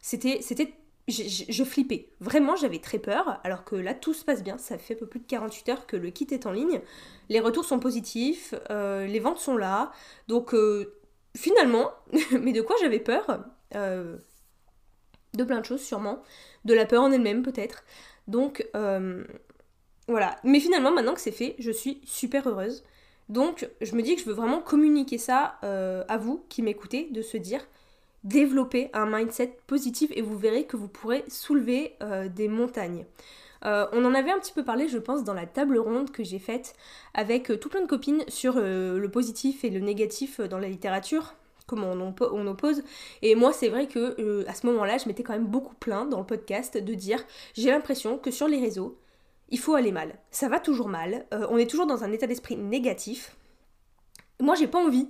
c'était 0.00 0.74
je, 1.08 1.64
flippais. 1.64 2.08
Vraiment, 2.20 2.54
j'avais 2.54 2.78
très 2.78 2.98
peur, 2.98 3.40
alors 3.42 3.64
que 3.64 3.74
là, 3.74 3.94
tout 3.94 4.14
se 4.14 4.24
passe 4.24 4.42
bien. 4.42 4.56
Ça 4.58 4.78
fait 4.78 4.94
un 4.94 4.98
peu 4.98 5.06
plus 5.06 5.20
de 5.20 5.26
48 5.26 5.68
heures 5.68 5.86
que 5.86 5.96
le 5.96 6.10
kit 6.10 6.26
est 6.30 6.46
en 6.46 6.52
ligne. 6.52 6.80
Les 7.28 7.40
retours 7.40 7.64
sont 7.64 7.80
positifs, 7.80 8.54
euh, 8.70 9.06
les 9.06 9.18
ventes 9.18 9.38
sont 9.38 9.56
là. 9.56 9.90
Donc, 10.28 10.54
euh, 10.54 10.94
finalement, 11.36 11.90
mais 12.40 12.52
de 12.52 12.62
quoi 12.62 12.76
j'avais 12.80 13.00
peur 13.00 13.44
euh, 13.74 14.16
De 15.34 15.44
plein 15.44 15.60
de 15.60 15.64
choses, 15.64 15.82
sûrement. 15.82 16.22
De 16.64 16.74
la 16.74 16.86
peur 16.86 17.02
en 17.02 17.10
elle-même, 17.10 17.42
peut-être. 17.42 17.84
Donc, 18.28 18.68
voilà. 20.08 20.36
Mais 20.44 20.60
finalement, 20.60 20.92
maintenant 20.92 21.14
que 21.14 21.20
c'est 21.20 21.32
fait, 21.32 21.56
je 21.58 21.72
suis 21.72 22.00
super 22.04 22.48
heureuse. 22.48 22.84
Donc, 23.28 23.68
je 23.80 23.94
me 23.96 24.02
dis 24.02 24.14
que 24.14 24.20
je 24.20 24.26
veux 24.26 24.34
vraiment 24.34 24.60
communiquer 24.60 25.18
ça 25.18 25.58
à 25.62 26.16
vous 26.18 26.44
qui 26.48 26.62
m'écoutez, 26.62 27.08
de 27.10 27.22
se 27.22 27.36
dire 27.36 27.66
développer 28.24 28.90
un 28.92 29.06
mindset 29.06 29.58
positif 29.66 30.10
et 30.14 30.22
vous 30.22 30.38
verrez 30.38 30.64
que 30.64 30.76
vous 30.76 30.88
pourrez 30.88 31.24
soulever 31.28 31.94
euh, 32.02 32.28
des 32.28 32.48
montagnes. 32.48 33.04
Euh, 33.64 33.86
on 33.92 34.04
en 34.04 34.14
avait 34.14 34.30
un 34.30 34.38
petit 34.38 34.52
peu 34.52 34.64
parlé, 34.64 34.88
je 34.88 34.98
pense, 34.98 35.22
dans 35.22 35.34
la 35.34 35.46
table 35.46 35.78
ronde 35.78 36.10
que 36.10 36.24
j'ai 36.24 36.38
faite 36.38 36.74
avec 37.14 37.50
euh, 37.50 37.56
tout 37.56 37.68
plein 37.68 37.80
de 37.80 37.86
copines 37.86 38.24
sur 38.28 38.54
le 38.56 39.06
positif 39.08 39.64
et 39.64 39.70
le 39.70 39.80
négatif 39.80 40.40
dans 40.40 40.58
la 40.58 40.68
littérature, 40.68 41.34
comment 41.66 41.92
on, 41.92 42.46
oppose. 42.46 42.82
Et 43.22 43.34
moi, 43.34 43.52
c'est 43.52 43.68
vrai 43.68 43.86
que 43.86 44.46
à 44.48 44.54
ce 44.54 44.66
moment-là, 44.66 44.98
je 44.98 45.06
m'étais 45.08 45.22
quand 45.22 45.32
même 45.32 45.46
beaucoup 45.46 45.74
plaint 45.76 46.08
dans 46.08 46.18
le 46.18 46.26
podcast 46.26 46.76
de 46.76 46.94
dire 46.94 47.24
j'ai 47.54 47.70
l'impression 47.70 48.18
que 48.18 48.30
sur 48.30 48.48
les 48.48 48.58
réseaux, 48.58 48.98
il 49.48 49.58
faut 49.58 49.74
aller 49.74 49.92
mal. 49.92 50.14
Ça 50.30 50.48
va 50.48 50.58
toujours 50.58 50.88
mal. 50.88 51.26
on 51.30 51.56
est 51.56 51.70
toujours 51.70 51.86
dans 51.86 52.04
un 52.04 52.10
état 52.10 52.26
d'esprit 52.26 52.56
négatif. 52.56 53.36
Moi, 54.40 54.56
j'ai 54.56 54.66
pas 54.66 54.84
envie 54.84 55.08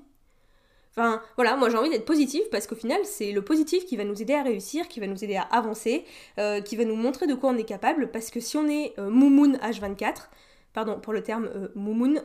Enfin, 0.94 1.22
voilà, 1.36 1.56
moi 1.56 1.70
j'ai 1.70 1.78
envie 1.78 1.88
d'être 1.88 2.04
positive 2.04 2.42
parce 2.50 2.66
qu'au 2.66 2.74
final, 2.74 3.00
c'est 3.04 3.32
le 3.32 3.42
positif 3.42 3.86
qui 3.86 3.96
va 3.96 4.04
nous 4.04 4.20
aider 4.20 4.34
à 4.34 4.42
réussir, 4.42 4.88
qui 4.88 5.00
va 5.00 5.06
nous 5.06 5.24
aider 5.24 5.36
à 5.36 5.42
avancer, 5.42 6.04
euh, 6.38 6.60
qui 6.60 6.76
va 6.76 6.84
nous 6.84 6.96
montrer 6.96 7.26
de 7.26 7.34
quoi 7.34 7.50
on 7.50 7.56
est 7.56 7.64
capable. 7.64 8.10
Parce 8.10 8.30
que 8.30 8.40
si 8.40 8.58
on 8.58 8.68
est 8.68 8.92
euh, 8.98 9.08
Moumoun 9.08 9.56
H24, 9.56 10.28
pardon 10.74 11.00
pour 11.00 11.14
le 11.14 11.22
terme 11.22 11.48
euh, 11.54 11.68
Moumoun, 11.74 12.20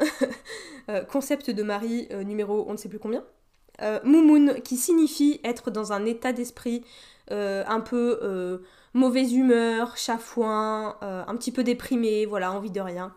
concept 1.09 1.49
de 1.49 1.63
mari 1.63 2.07
numéro 2.25 2.65
on 2.67 2.73
ne 2.73 2.77
sait 2.77 2.87
plus 2.89 2.99
combien, 2.99 3.23
Moumoun 4.03 4.61
qui 4.61 4.77
signifie 4.77 5.39
être 5.43 5.69
dans 5.69 5.91
un 5.91 6.05
état 6.05 6.31
d'esprit 6.31 6.83
un 7.29 7.81
peu 7.81 8.61
mauvaise 8.93 9.33
humeur, 9.33 9.97
chafouin, 9.97 10.97
un 11.01 11.35
petit 11.35 11.51
peu 11.51 11.63
déprimé, 11.63 12.25
voilà, 12.25 12.53
envie 12.53 12.71
de 12.71 12.79
rien. 12.79 13.13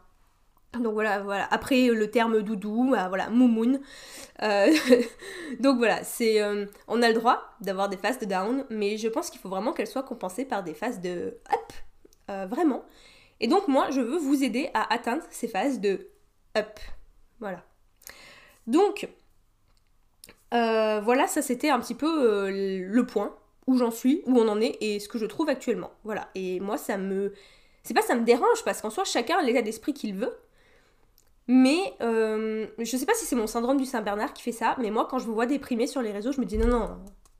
Donc 0.79 0.93
voilà, 0.95 1.21
voilà. 1.21 1.49
Après 1.50 1.89
le 1.89 2.11
terme 2.11 2.43
doudou, 2.43 2.91
bah, 2.91 3.09
voilà, 3.09 3.29
moumoun. 3.29 3.81
Euh, 4.43 4.73
donc 5.61 5.79
voilà, 5.79 6.05
c'est, 6.05 6.41
euh, 6.41 6.67
on 6.87 7.03
a 7.03 7.09
le 7.09 7.15
droit 7.15 7.43
d'avoir 7.61 7.89
des 7.89 7.97
phases 7.97 8.19
de 8.19 8.25
down, 8.25 8.65
mais 8.71 8.97
je 8.97 9.09
pense 9.09 9.31
qu'il 9.31 9.41
faut 9.41 9.49
vraiment 9.49 9.73
qu'elles 9.73 9.89
soient 9.89 10.05
compensées 10.05 10.45
par 10.45 10.62
des 10.62 10.75
phases 10.75 11.00
de 11.00 11.39
up, 11.53 11.73
euh, 12.31 12.47
vraiment. 12.47 12.85
Et 13.41 13.49
donc 13.49 13.67
moi, 13.67 13.91
je 13.91 14.00
veux 14.00 14.19
vous 14.19 14.45
aider 14.45 14.71
à 14.75 14.93
atteindre 14.93 15.23
ces 15.31 15.49
phases 15.49 15.81
de 15.81 16.09
up. 16.57 16.79
Voilà. 17.41 17.65
Donc, 18.67 19.09
voilà, 20.53 21.27
ça 21.27 21.43
c'était 21.43 21.71
un 21.71 21.81
petit 21.81 21.95
peu 21.95 22.49
le 22.50 23.07
point 23.07 23.35
où 23.67 23.77
j'en 23.77 23.91
suis, 23.91 24.23
où 24.27 24.39
on 24.39 24.49
en 24.49 24.61
est 24.61 24.77
et 24.81 25.00
ce 25.00 25.09
que 25.09 25.19
je 25.19 25.27
trouve 25.27 25.49
actuellement. 25.49 25.91
Voilà. 26.05 26.29
Et 26.35 26.61
moi, 26.61 26.77
ça 26.77 26.97
me. 26.97 27.33
C'est 27.83 27.95
pas 27.95 28.03
ça 28.03 28.15
me 28.15 28.25
dérange 28.25 28.62
parce 28.65 28.83
qu'en 28.83 28.91
soi, 28.91 29.05
chacun 29.05 29.39
a 29.39 29.43
l'état 29.43 29.62
d'esprit 29.62 29.95
qu'il 29.95 30.15
veut. 30.15 30.37
Mais 31.52 31.95
euh, 32.00 32.69
je 32.78 32.97
sais 32.97 33.07
pas 33.07 33.14
si 33.14 33.25
c'est 33.25 33.35
mon 33.35 33.49
syndrome 33.49 33.76
du 33.76 33.85
Saint-Bernard 33.85 34.33
qui 34.35 34.42
fait 34.42 34.52
ça, 34.52 34.76
mais 34.78 34.90
moi, 34.90 35.09
quand 35.11 35.19
je 35.19 35.26
vous 35.26 35.35
vois 35.35 35.47
déprimer 35.47 35.88
sur 35.88 36.00
les 36.00 36.12
réseaux, 36.12 36.30
je 36.30 36.40
me 36.40 36.47
dis 36.47 36.59
non, 36.59 36.69
non, 36.69 36.99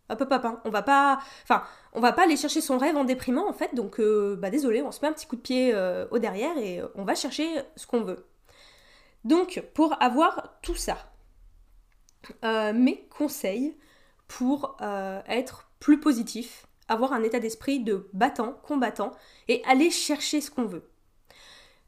hop, 0.09 0.21
hop, 0.21 0.33
hop, 0.33 0.45
hein, 0.45 0.61
on 0.65 0.71
va 0.71 0.83
pas. 0.83 1.21
Enfin, 1.45 1.63
on 1.93 2.01
va 2.01 2.13
pas 2.13 2.25
aller 2.25 2.37
chercher 2.37 2.61
son 2.61 2.79
rêve 2.79 2.97
en 2.97 3.05
déprimant 3.05 3.49
en 3.49 3.53
fait, 3.53 3.75
donc 3.75 4.01
bah 4.39 4.51
désolé, 4.51 4.83
on 4.83 4.91
se 4.91 5.01
met 5.03 5.09
un 5.09 5.13
petit 5.13 5.27
coup 5.27 5.37
de 5.37 5.43
pied 5.43 5.75
au 6.11 6.19
derrière 6.19 6.59
et 6.59 6.81
on 6.97 7.05
va 7.05 7.15
chercher 7.15 7.49
ce 7.77 7.87
qu'on 7.87 8.01
veut. 8.01 8.27
Donc, 9.25 9.63
pour 9.75 10.03
avoir 10.03 10.59
tout 10.63 10.75
ça, 10.75 10.97
euh, 12.45 12.73
mes 12.73 13.07
conseils 13.09 13.77
pour 14.29 14.77
euh, 14.81 15.21
être 15.27 15.71
plus 15.81 16.01
positif, 16.01 16.67
avoir 16.89 17.13
un 17.13 17.23
état 17.23 17.41
d'esprit 17.41 17.81
de 17.81 18.09
battant, 18.13 18.53
combattant 18.63 19.13
et 19.49 19.63
aller 19.65 19.91
chercher 19.91 20.41
ce 20.41 20.51
qu'on 20.51 20.65
veut. 20.65 20.90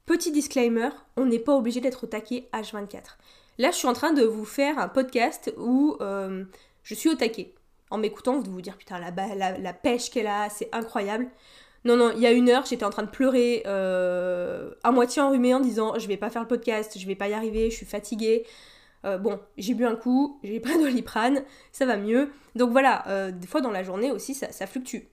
Petit 0.06 0.32
disclaimer, 0.32 0.88
on 1.16 1.26
n'est 1.26 1.38
pas 1.38 1.54
obligé 1.54 1.80
d'être 1.80 2.04
au 2.04 2.06
taquet 2.06 2.48
H24. 2.52 3.16
Là, 3.58 3.70
je 3.70 3.76
suis 3.76 3.86
en 3.86 3.92
train 3.92 4.12
de 4.12 4.24
vous 4.24 4.44
faire 4.44 4.78
un 4.78 4.88
podcast 4.88 5.54
où 5.56 5.96
euh, 6.00 6.44
je 6.82 6.94
suis 6.94 7.08
au 7.08 7.14
taquet. 7.14 7.54
En 7.90 7.98
m'écoutant, 7.98 8.40
vous 8.40 8.50
vous 8.50 8.62
dire 8.62 8.76
putain, 8.76 8.98
la, 8.98 9.72
pêche 9.72 10.10
qu'elle 10.10 10.26
a, 10.26 10.48
c'est 10.48 10.68
incroyable. 10.72 11.28
Non, 11.84 11.96
non, 11.96 12.12
il 12.16 12.20
y 12.20 12.26
a 12.26 12.32
une 12.32 12.48
heure, 12.48 12.64
j'étais 12.64 12.84
en 12.84 12.90
train 12.90 13.02
de 13.02 13.10
pleurer 13.10 13.62
à 13.64 14.90
moitié 14.92 15.20
enrhumée 15.20 15.54
en 15.54 15.60
disant 15.60 15.98
je 15.98 16.08
vais 16.08 16.16
pas 16.16 16.30
faire 16.30 16.42
le 16.42 16.48
podcast, 16.48 16.98
je 16.98 17.06
vais 17.06 17.14
pas 17.14 17.28
y 17.28 17.34
arriver, 17.34 17.70
je 17.70 17.76
suis 17.76 17.86
fatiguée. 17.86 18.46
Euh, 19.04 19.18
bon, 19.18 19.40
j'ai 19.58 19.74
bu 19.74 19.84
un 19.84 19.96
coup, 19.96 20.38
j'ai 20.42 20.60
pris 20.60 20.74
de 20.74 20.82
Doliprane, 20.82 21.42
ça 21.72 21.86
va 21.86 21.96
mieux. 21.96 22.30
Donc 22.54 22.70
voilà, 22.70 23.06
euh, 23.08 23.30
des 23.30 23.46
fois 23.46 23.60
dans 23.60 23.70
la 23.70 23.82
journée 23.82 24.10
aussi, 24.10 24.34
ça, 24.34 24.66
fluctue. 24.66 25.08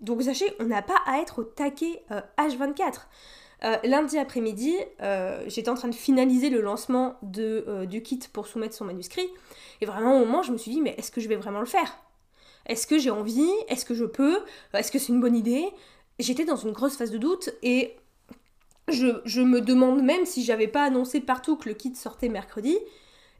Donc 0.00 0.22
sachez, 0.22 0.52
on 0.60 0.64
n'a 0.64 0.82
pas 0.82 0.98
à 1.06 1.18
être 1.18 1.40
au 1.40 1.44
taquet 1.44 2.04
H24. 2.38 3.06
Euh, 3.64 3.76
lundi 3.84 4.18
après-midi, 4.18 4.74
j'étais 5.46 5.68
en 5.68 5.74
train 5.74 5.88
de 5.88 5.94
finaliser 5.94 6.50
le 6.50 6.60
lancement 6.60 7.16
de, 7.22 7.84
du 7.84 8.02
kit 8.02 8.20
pour 8.32 8.46
soumettre 8.46 8.74
son 8.74 8.84
manuscrit. 8.84 9.28
Et 9.80 9.86
vraiment, 9.86 10.16
au 10.16 10.24
moment, 10.24 10.42
je 10.42 10.52
me 10.52 10.58
suis 10.58 10.70
dit, 10.70 10.80
mais 10.80 10.94
est-ce 10.98 11.10
que 11.10 11.20
je 11.20 11.28
vais 11.28 11.36
vraiment 11.36 11.60
le 11.60 11.66
faire? 11.66 11.96
Est-ce 12.66 12.86
que 12.86 12.98
j'ai 12.98 13.10
envie? 13.10 13.50
Est-ce 13.68 13.84
que 13.84 13.94
je 13.94 14.04
peux? 14.04 14.38
Est-ce 14.74 14.92
que 14.92 14.98
c'est 14.98 15.12
une 15.12 15.20
bonne 15.20 15.36
idée? 15.36 15.66
J'étais 16.18 16.44
dans 16.44 16.56
une 16.56 16.72
grosse 16.72 16.96
phase 16.96 17.10
de 17.10 17.18
doute 17.18 17.50
et 17.62 17.96
je, 18.88 19.40
me 19.40 19.60
demande 19.60 20.02
même 20.02 20.26
si 20.26 20.44
j'avais 20.44 20.68
pas 20.68 20.84
annoncé 20.84 21.20
partout 21.20 21.56
que 21.56 21.68
le 21.68 21.74
kit 21.74 21.94
sortait 21.94 22.28
mercredi, 22.28 22.78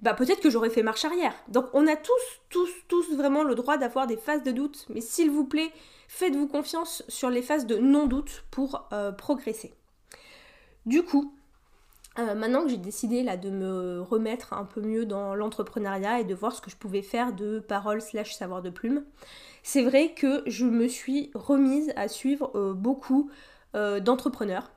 bah 0.00 0.14
peut-être 0.14 0.40
que 0.40 0.50
j'aurais 0.50 0.70
fait 0.70 0.82
marche 0.82 1.04
arrière. 1.04 1.34
Donc 1.48 1.66
on 1.74 1.86
a 1.86 1.96
tous, 1.96 2.12
tous, 2.48 2.70
tous 2.88 3.14
vraiment 3.14 3.44
le 3.44 3.54
droit 3.54 3.76
d'avoir 3.76 4.06
des 4.06 4.16
phases 4.16 4.42
de 4.42 4.50
doute, 4.50 4.86
mais 4.88 5.00
s'il 5.00 5.30
vous 5.30 5.44
plaît, 5.44 5.70
faites-vous 6.08 6.48
confiance 6.48 7.04
sur 7.08 7.30
les 7.30 7.42
phases 7.42 7.66
de 7.66 7.76
non-doute 7.76 8.44
pour 8.50 8.88
euh, 8.92 9.12
progresser. 9.12 9.74
Du 10.86 11.02
coup, 11.02 11.34
euh, 12.18 12.34
maintenant 12.34 12.62
que 12.64 12.68
j'ai 12.68 12.76
décidé 12.76 13.22
là 13.22 13.36
de 13.36 13.50
me 13.50 14.00
remettre 14.00 14.52
un 14.52 14.64
peu 14.64 14.80
mieux 14.80 15.06
dans 15.06 15.34
l'entrepreneuriat 15.34 16.20
et 16.20 16.24
de 16.24 16.34
voir 16.34 16.52
ce 16.52 16.60
que 16.60 16.70
je 16.70 16.76
pouvais 16.76 17.02
faire 17.02 17.32
de 17.32 17.60
parole 17.60 18.00
slash 18.00 18.34
savoir 18.34 18.62
de 18.62 18.70
plume, 18.70 19.04
c'est 19.62 19.82
vrai 19.82 20.12
que 20.14 20.42
je 20.46 20.66
me 20.66 20.88
suis 20.88 21.30
remise 21.34 21.92
à 21.96 22.08
suivre 22.08 22.50
euh, 22.54 22.74
beaucoup 22.74 23.30
d'entrepreneurs, 23.74 24.70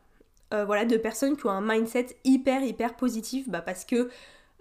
voilà, 0.52 0.86
de 0.86 0.96
personnes 0.96 1.36
qui 1.36 1.46
ont 1.48 1.50
un 1.50 1.60
mindset 1.60 2.16
hyper 2.24 2.64
hyper 2.64 2.96
positif, 2.96 3.50
bah, 3.50 3.60
parce 3.60 3.84
que 3.84 4.10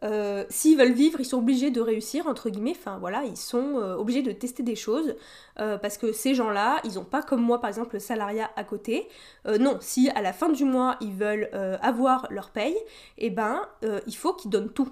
euh, 0.05 0.45
s'ils 0.51 0.77
veulent 0.77 0.93
vivre, 0.93 1.21
ils 1.21 1.25
sont 1.25 1.39
obligés 1.39 1.71
de 1.71 1.81
réussir, 1.81 2.27
entre 2.27 2.51
guillemets, 2.51 2.77
enfin 2.77 2.99
voilà, 2.99 3.25
ils 3.25 3.37
sont 3.37 3.79
euh, 3.79 3.97
obligés 3.97 4.23
de 4.23 4.33
tester 4.33 4.63
des 4.63 4.77
choses, 4.77 5.17
euh, 5.61 5.79
parce 5.79 5.97
que 5.97 6.13
ces 6.13 6.35
gens-là, 6.35 6.81
ils 6.85 6.95
n'ont 6.95 7.05
pas 7.05 7.23
comme 7.23 7.41
moi, 7.41 7.61
par 7.61 7.69
exemple, 7.69 7.95
le 7.95 8.01
salariat 8.01 8.51
à 8.57 8.65
côté. 8.65 9.09
non, 9.47 9.79
si 9.81 10.11
à 10.11 10.23
la 10.23 10.33
fin 10.33 10.51
du 10.51 10.65
mois, 10.65 10.97
ils 11.01 11.13
veulent 11.13 11.49
avoir 11.81 12.27
leur 12.31 12.51
paye, 12.51 12.77
eh 13.19 13.31
ben, 13.31 13.63
il 14.07 14.17
faut 14.17 14.35
qu'ils 14.35 14.51
donnent 14.51 14.73
tout. 14.73 14.89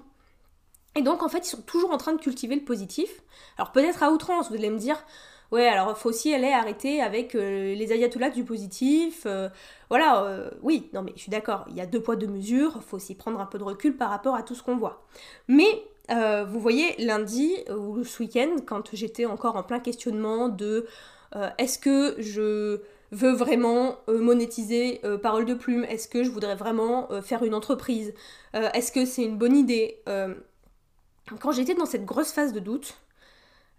Et 0.95 1.01
donc, 1.01 1.23
en 1.23 1.29
fait, 1.29 1.39
ils 1.39 1.49
sont 1.49 1.61
toujours 1.61 1.91
en 1.91 1.97
train 1.97 2.13
de 2.13 2.21
cultiver 2.21 2.55
le 2.55 2.63
positif. 2.63 3.21
Alors 3.57 3.71
peut-être 3.71 4.03
à 4.03 4.11
outrance, 4.11 4.49
vous 4.49 4.55
allez 4.55 4.69
me 4.69 4.77
dire, 4.77 5.03
Ouais, 5.53 5.67
alors 5.67 5.95
faut 5.95 6.09
aussi 6.09 6.33
aller 6.33 6.51
arrêter 6.51 6.99
avec 6.99 7.35
euh, 7.35 7.75
les 7.75 7.91
ayatollahs 7.91 8.31
du 8.31 8.43
positif. 8.43 9.27
Euh, 9.27 9.49
voilà, 9.87 10.23
euh, 10.23 10.49
oui, 10.63 10.89
non 10.93 11.03
mais 11.03 11.11
je 11.15 11.21
suis 11.21 11.29
d'accord, 11.29 11.65
il 11.69 11.75
y 11.75 11.81
a 11.81 11.85
deux 11.85 12.01
poids, 12.01 12.15
deux 12.15 12.25
mesures, 12.25 12.81
faut 12.81 12.97
aussi 12.97 13.13
prendre 13.13 13.39
un 13.39 13.45
peu 13.45 13.59
de 13.59 13.63
recul 13.63 13.95
par 13.95 14.09
rapport 14.09 14.33
à 14.33 14.41
tout 14.41 14.55
ce 14.55 14.63
qu'on 14.63 14.77
voit. 14.77 15.05
Mais 15.47 15.83
vous 16.09 16.59
voyez, 16.59 16.95
lundi 16.97 17.53
ou 17.69 18.03
ce 18.03 18.23
week-end, 18.23 18.55
quand 18.65 18.95
j'étais 18.95 19.25
encore 19.25 19.55
en 19.55 19.61
plein 19.61 19.79
questionnement 19.79 20.49
de 20.49 20.87
est-ce 21.59 21.77
que 21.77 22.15
je 22.19 22.81
veux 23.11 23.31
vraiment 23.31 23.99
monétiser 24.07 25.01
parole 25.21 25.45
de 25.45 25.53
plume 25.53 25.85
Est-ce 25.85 26.07
que 26.07 26.23
je 26.23 26.31
voudrais 26.31 26.55
vraiment 26.55 27.09
faire 27.21 27.43
une 27.43 27.53
entreprise 27.53 28.13
Est-ce 28.53 28.91
que 28.91 29.05
c'est 29.05 29.23
une 29.23 29.37
bonne 29.37 29.55
idée 29.55 30.01
Quand 31.39 31.51
j'étais 31.51 31.75
dans 31.75 31.85
cette 31.85 32.05
grosse 32.05 32.31
phase 32.31 32.53
de 32.53 32.59
doute, 32.59 32.97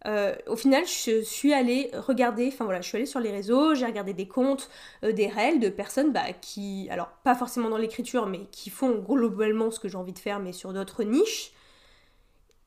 euh, 0.07 0.35
au 0.47 0.57
final, 0.57 0.85
je 0.87 1.23
suis 1.23 1.55
allée 1.55 1.91
regarder, 1.95 2.49
enfin 2.53 2.65
voilà, 2.65 2.83
je 2.83 2.89
suis 2.89 2.97
allée 2.97 3.07
sur 3.07 3.21
les 3.21 3.31
réseaux, 3.31 3.75
j'ai 3.75 3.87
regardé 3.87 4.13
des 4.13 4.29
comptes, 4.29 4.69
euh, 5.03 5.13
des 5.13 5.29
réels 5.29 5.61
de 5.61 5.71
personnes 5.71 6.13
bah, 6.13 6.33
qui, 6.41 6.89
alors 6.91 7.09
pas 7.25 7.35
forcément 7.35 7.71
dans 7.71 7.79
l'écriture, 7.79 8.27
mais 8.27 8.47
qui 8.51 8.69
font 8.69 8.99
globalement 8.99 9.71
ce 9.71 9.81
que 9.81 9.89
j'ai 9.89 9.97
envie 9.97 10.13
de 10.13 10.19
faire, 10.19 10.41
mais 10.41 10.53
sur 10.53 10.73
d'autres 10.75 11.05
niches. 11.05 11.53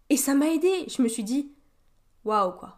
Et 0.10 0.18
ça 0.18 0.34
m'a 0.34 0.48
aidé. 0.48 0.86
Je 0.88 1.02
me 1.02 1.08
suis 1.08 1.24
dit, 1.24 1.52
waouh 2.26 2.54
quoi. 2.54 2.76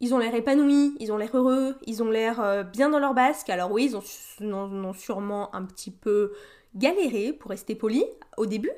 Ils 0.00 0.14
ont 0.14 0.18
l'air 0.18 0.34
épanouis, 0.34 0.96
ils 0.98 1.12
ont 1.12 1.18
l'air 1.18 1.36
heureux, 1.36 1.76
ils 1.86 2.02
ont 2.02 2.10
l'air 2.10 2.40
euh, 2.40 2.62
bien 2.62 2.88
dans 2.88 2.98
leur 2.98 3.14
basque. 3.14 3.50
Alors 3.50 3.70
oui, 3.70 3.84
ils 3.84 3.96
ont, 3.96 4.54
ont, 4.54 4.94
sûrement 4.94 5.54
un 5.54 5.64
petit 5.64 5.90
peu 5.90 6.32
galéré, 6.74 7.32
pour 7.32 7.50
rester 7.50 7.74
poli, 7.74 8.04
au 8.38 8.46
début. 8.46 8.72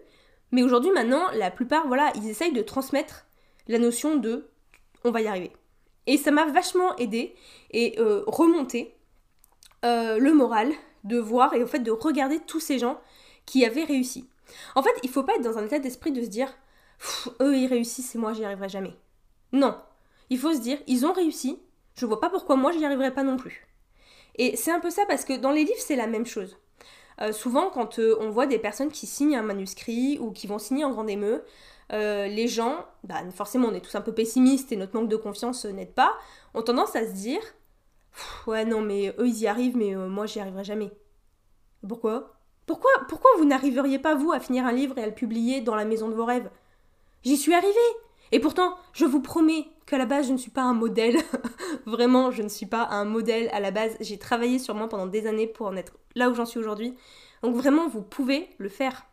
Mais 0.51 0.63
aujourd'hui, 0.63 0.91
maintenant, 0.91 1.31
la 1.35 1.51
plupart, 1.51 1.87
voilà, 1.87 2.13
ils 2.17 2.29
essayent 2.29 2.53
de 2.53 2.63
transmettre 2.63 3.27
la 3.69 3.79
notion 3.79 4.17
de 4.17 4.49
on 5.05 5.11
va 5.11 5.21
y 5.21 5.27
arriver. 5.27 5.53
Et 6.07 6.17
ça 6.17 6.31
m'a 6.31 6.47
vachement 6.47 6.97
aidé 6.97 7.35
et 7.71 7.99
euh, 7.99 8.25
remonté 8.27 8.95
euh, 9.85 10.19
le 10.19 10.33
moral 10.33 10.73
de 11.05 11.19
voir 11.19 11.55
et 11.55 11.63
en 11.63 11.67
fait 11.67 11.81
de 11.81 11.91
regarder 11.91 12.41
tous 12.41 12.61
ces 12.61 12.79
gens 12.79 13.01
qui 13.47 13.65
avaient 13.65 13.85
réussi. 13.85 14.29
En 14.75 14.83
fait, 14.83 14.95
il 15.03 15.11
faut 15.11 15.23
pas 15.23 15.35
être 15.35 15.43
dans 15.43 15.59
un 15.59 15.65
état 15.65 15.79
d'esprit 15.79 16.13
de 16.13 16.23
se 16.23 16.29
dire 16.29 16.53
eux 17.41 17.57
ils 17.57 17.67
réussissent 17.67 18.15
et 18.15 18.19
moi 18.19 18.33
j'y 18.33 18.45
arriverai 18.45 18.69
jamais. 18.69 18.95
Non, 19.53 19.77
il 20.31 20.39
faut 20.39 20.53
se 20.53 20.61
dire 20.61 20.79
ils 20.87 21.05
ont 21.05 21.13
réussi, 21.13 21.59
je 21.95 22.07
vois 22.07 22.21
pas 22.21 22.31
pourquoi 22.31 22.57
moi 22.57 22.73
j'y 22.73 22.85
arriverai 22.85 23.13
pas 23.13 23.25
non 23.25 23.37
plus. 23.37 23.67
Et 24.37 24.57
c'est 24.57 24.71
un 24.71 24.81
peu 24.81 24.91
ça 24.91 25.03
parce 25.07 25.25
que 25.25 25.37
dans 25.37 25.51
les 25.51 25.65
livres 25.65 25.81
c'est 25.81 25.97
la 25.97 26.07
même 26.07 26.27
chose. 26.27 26.57
Euh, 27.21 27.33
souvent 27.33 27.71
quand 27.71 27.99
on 27.99 28.31
voit 28.31 28.47
des 28.47 28.59
personnes 28.59 28.91
qui 28.91 29.07
signent 29.07 29.37
un 29.37 29.43
manuscrit 29.43 30.19
ou 30.21 30.31
qui 30.31 30.47
vont 30.47 30.59
signer 30.59 30.85
en 30.85 30.91
grande 30.91 31.11
émeu, 31.11 31.45
euh, 31.93 32.27
les 32.27 32.49
gens, 32.49 32.87
bah, 33.05 33.17
forcément 33.35 33.69
on 33.69 33.75
est 33.75 33.81
tous 33.81 33.95
un 33.95 34.01
peu 34.01 34.13
pessimistes 34.13 34.73
et 34.73 34.77
notre 34.77 34.95
manque 34.95 35.09
de 35.09 35.17
confiance 35.17 35.67
euh, 35.67 35.73
n'aide 35.73 35.93
pas, 35.95 36.15
ont 36.55 36.63
tendance 36.63 36.97
à 36.97 37.07
se 37.07 37.13
dire 37.13 37.43
Ouais, 38.47 38.65
non, 38.65 38.81
mais 38.81 39.15
eux 39.19 39.27
ils 39.27 39.41
y 39.41 39.47
arrivent, 39.47 39.77
mais 39.77 39.95
euh, 39.95 40.09
moi 40.09 40.27
j'y 40.27 40.41
arriverai 40.41 40.65
jamais. 40.65 40.91
Pourquoi? 41.87 42.33
Pourquoi, 42.67 42.91
pourquoi 43.09 43.31
vous 43.39 43.45
n'arriveriez 43.45 43.99
pas 43.99 44.15
vous 44.15 44.33
à 44.33 44.41
finir 44.41 44.65
un 44.65 44.73
livre 44.73 44.97
et 44.97 45.03
à 45.03 45.07
le 45.07 45.15
publier 45.15 45.61
dans 45.61 45.75
la 45.75 45.85
maison 45.85 46.09
de 46.09 46.15
vos 46.15 46.25
rêves? 46.25 46.49
J'y 47.25 47.37
suis 47.37 47.55
arrivée 47.55 47.73
Et 48.31 48.41
pourtant, 48.41 48.77
je 48.93 49.05
vous 49.05 49.21
promets 49.21 49.67
qu'à 49.87 49.99
la 49.99 50.07
base 50.07 50.29
je 50.29 50.33
ne 50.33 50.39
suis 50.39 50.51
pas 50.51 50.63
un 50.63 50.75
modèle. 50.75 51.19
Vraiment, 51.87 52.31
je 52.31 52.43
ne 52.43 52.49
suis 52.49 52.67
pas 52.67 52.87
un 52.91 53.05
modèle 53.05 53.51
à 53.53 53.61
la 53.61 53.71
base. 53.71 53.97
J'ai 54.01 54.19
travaillé 54.19 54.59
sur 54.59 54.75
moi 54.75 54.89
pendant 54.89 55.07
des 55.07 55.27
années 55.27 55.47
pour 55.47 55.67
en 55.67 55.77
être 55.77 55.95
là 56.15 56.31
où 56.31 56.35
j'en 56.35 56.47
suis 56.47 56.61
aujourd'hui. 56.61 56.97
Donc 57.43 57.57
vraiment, 57.57 57.89
vous 57.89 58.03
pouvez 58.03 58.49
le 58.59 58.69
faire. 58.69 59.05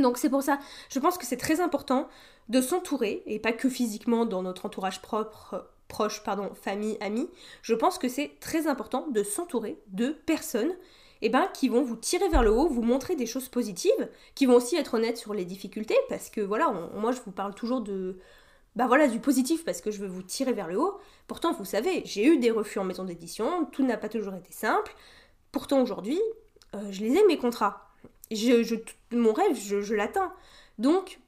Donc 0.00 0.18
c'est 0.18 0.30
pour 0.30 0.42
ça, 0.42 0.58
je 0.90 0.98
pense 0.98 1.18
que 1.18 1.26
c'est 1.26 1.36
très 1.36 1.60
important 1.60 2.08
de 2.48 2.60
s'entourer, 2.60 3.22
et 3.26 3.38
pas 3.38 3.52
que 3.52 3.68
physiquement 3.68 4.24
dans 4.24 4.42
notre 4.42 4.66
entourage 4.66 5.02
propre, 5.02 5.68
proche, 5.88 6.22
pardon, 6.22 6.50
famille, 6.54 6.96
amis, 7.00 7.28
je 7.62 7.74
pense 7.74 7.98
que 7.98 8.08
c'est 8.08 8.32
très 8.40 8.66
important 8.66 9.06
de 9.08 9.22
s'entourer 9.22 9.78
de 9.88 10.10
personnes 10.26 10.72
eh 11.22 11.28
ben, 11.28 11.48
qui 11.54 11.68
vont 11.68 11.82
vous 11.82 11.96
tirer 11.96 12.28
vers 12.28 12.42
le 12.42 12.50
haut, 12.50 12.68
vous 12.68 12.82
montrer 12.82 13.16
des 13.16 13.26
choses 13.26 13.48
positives, 13.48 14.10
qui 14.34 14.46
vont 14.46 14.54
aussi 14.54 14.76
être 14.76 14.94
honnêtes 14.94 15.16
sur 15.16 15.34
les 15.34 15.44
difficultés, 15.44 15.96
parce 16.08 16.28
que 16.28 16.40
voilà, 16.40 16.70
moi 16.94 17.12
je 17.12 17.20
vous 17.24 17.32
parle 17.32 17.54
toujours 17.54 17.80
de, 17.80 18.18
bah 18.74 18.86
voilà, 18.86 19.08
du 19.08 19.18
positif, 19.18 19.64
parce 19.64 19.80
que 19.80 19.90
je 19.90 19.98
veux 19.98 20.08
vous 20.08 20.22
tirer 20.22 20.52
vers 20.52 20.68
le 20.68 20.78
haut. 20.78 20.98
Pourtant, 21.26 21.52
vous 21.52 21.64
savez, 21.64 22.02
j'ai 22.04 22.26
eu 22.26 22.38
des 22.38 22.50
refus 22.50 22.78
en 22.78 22.84
maison 22.84 23.04
d'édition, 23.04 23.64
tout 23.72 23.84
n'a 23.84 23.96
pas 23.96 24.10
toujours 24.10 24.34
été 24.34 24.52
simple. 24.52 24.94
Pourtant 25.52 25.80
aujourd'hui, 25.80 26.20
euh, 26.74 26.92
je 26.92 27.00
les 27.00 27.14
ai 27.16 27.26
mes 27.26 27.38
contrats 27.38 27.85
je, 28.30 28.76
mon 29.12 29.32
rêve, 29.32 29.56
je, 29.56 29.94
l'atteins. 29.94 30.32
Donc, 30.78 31.20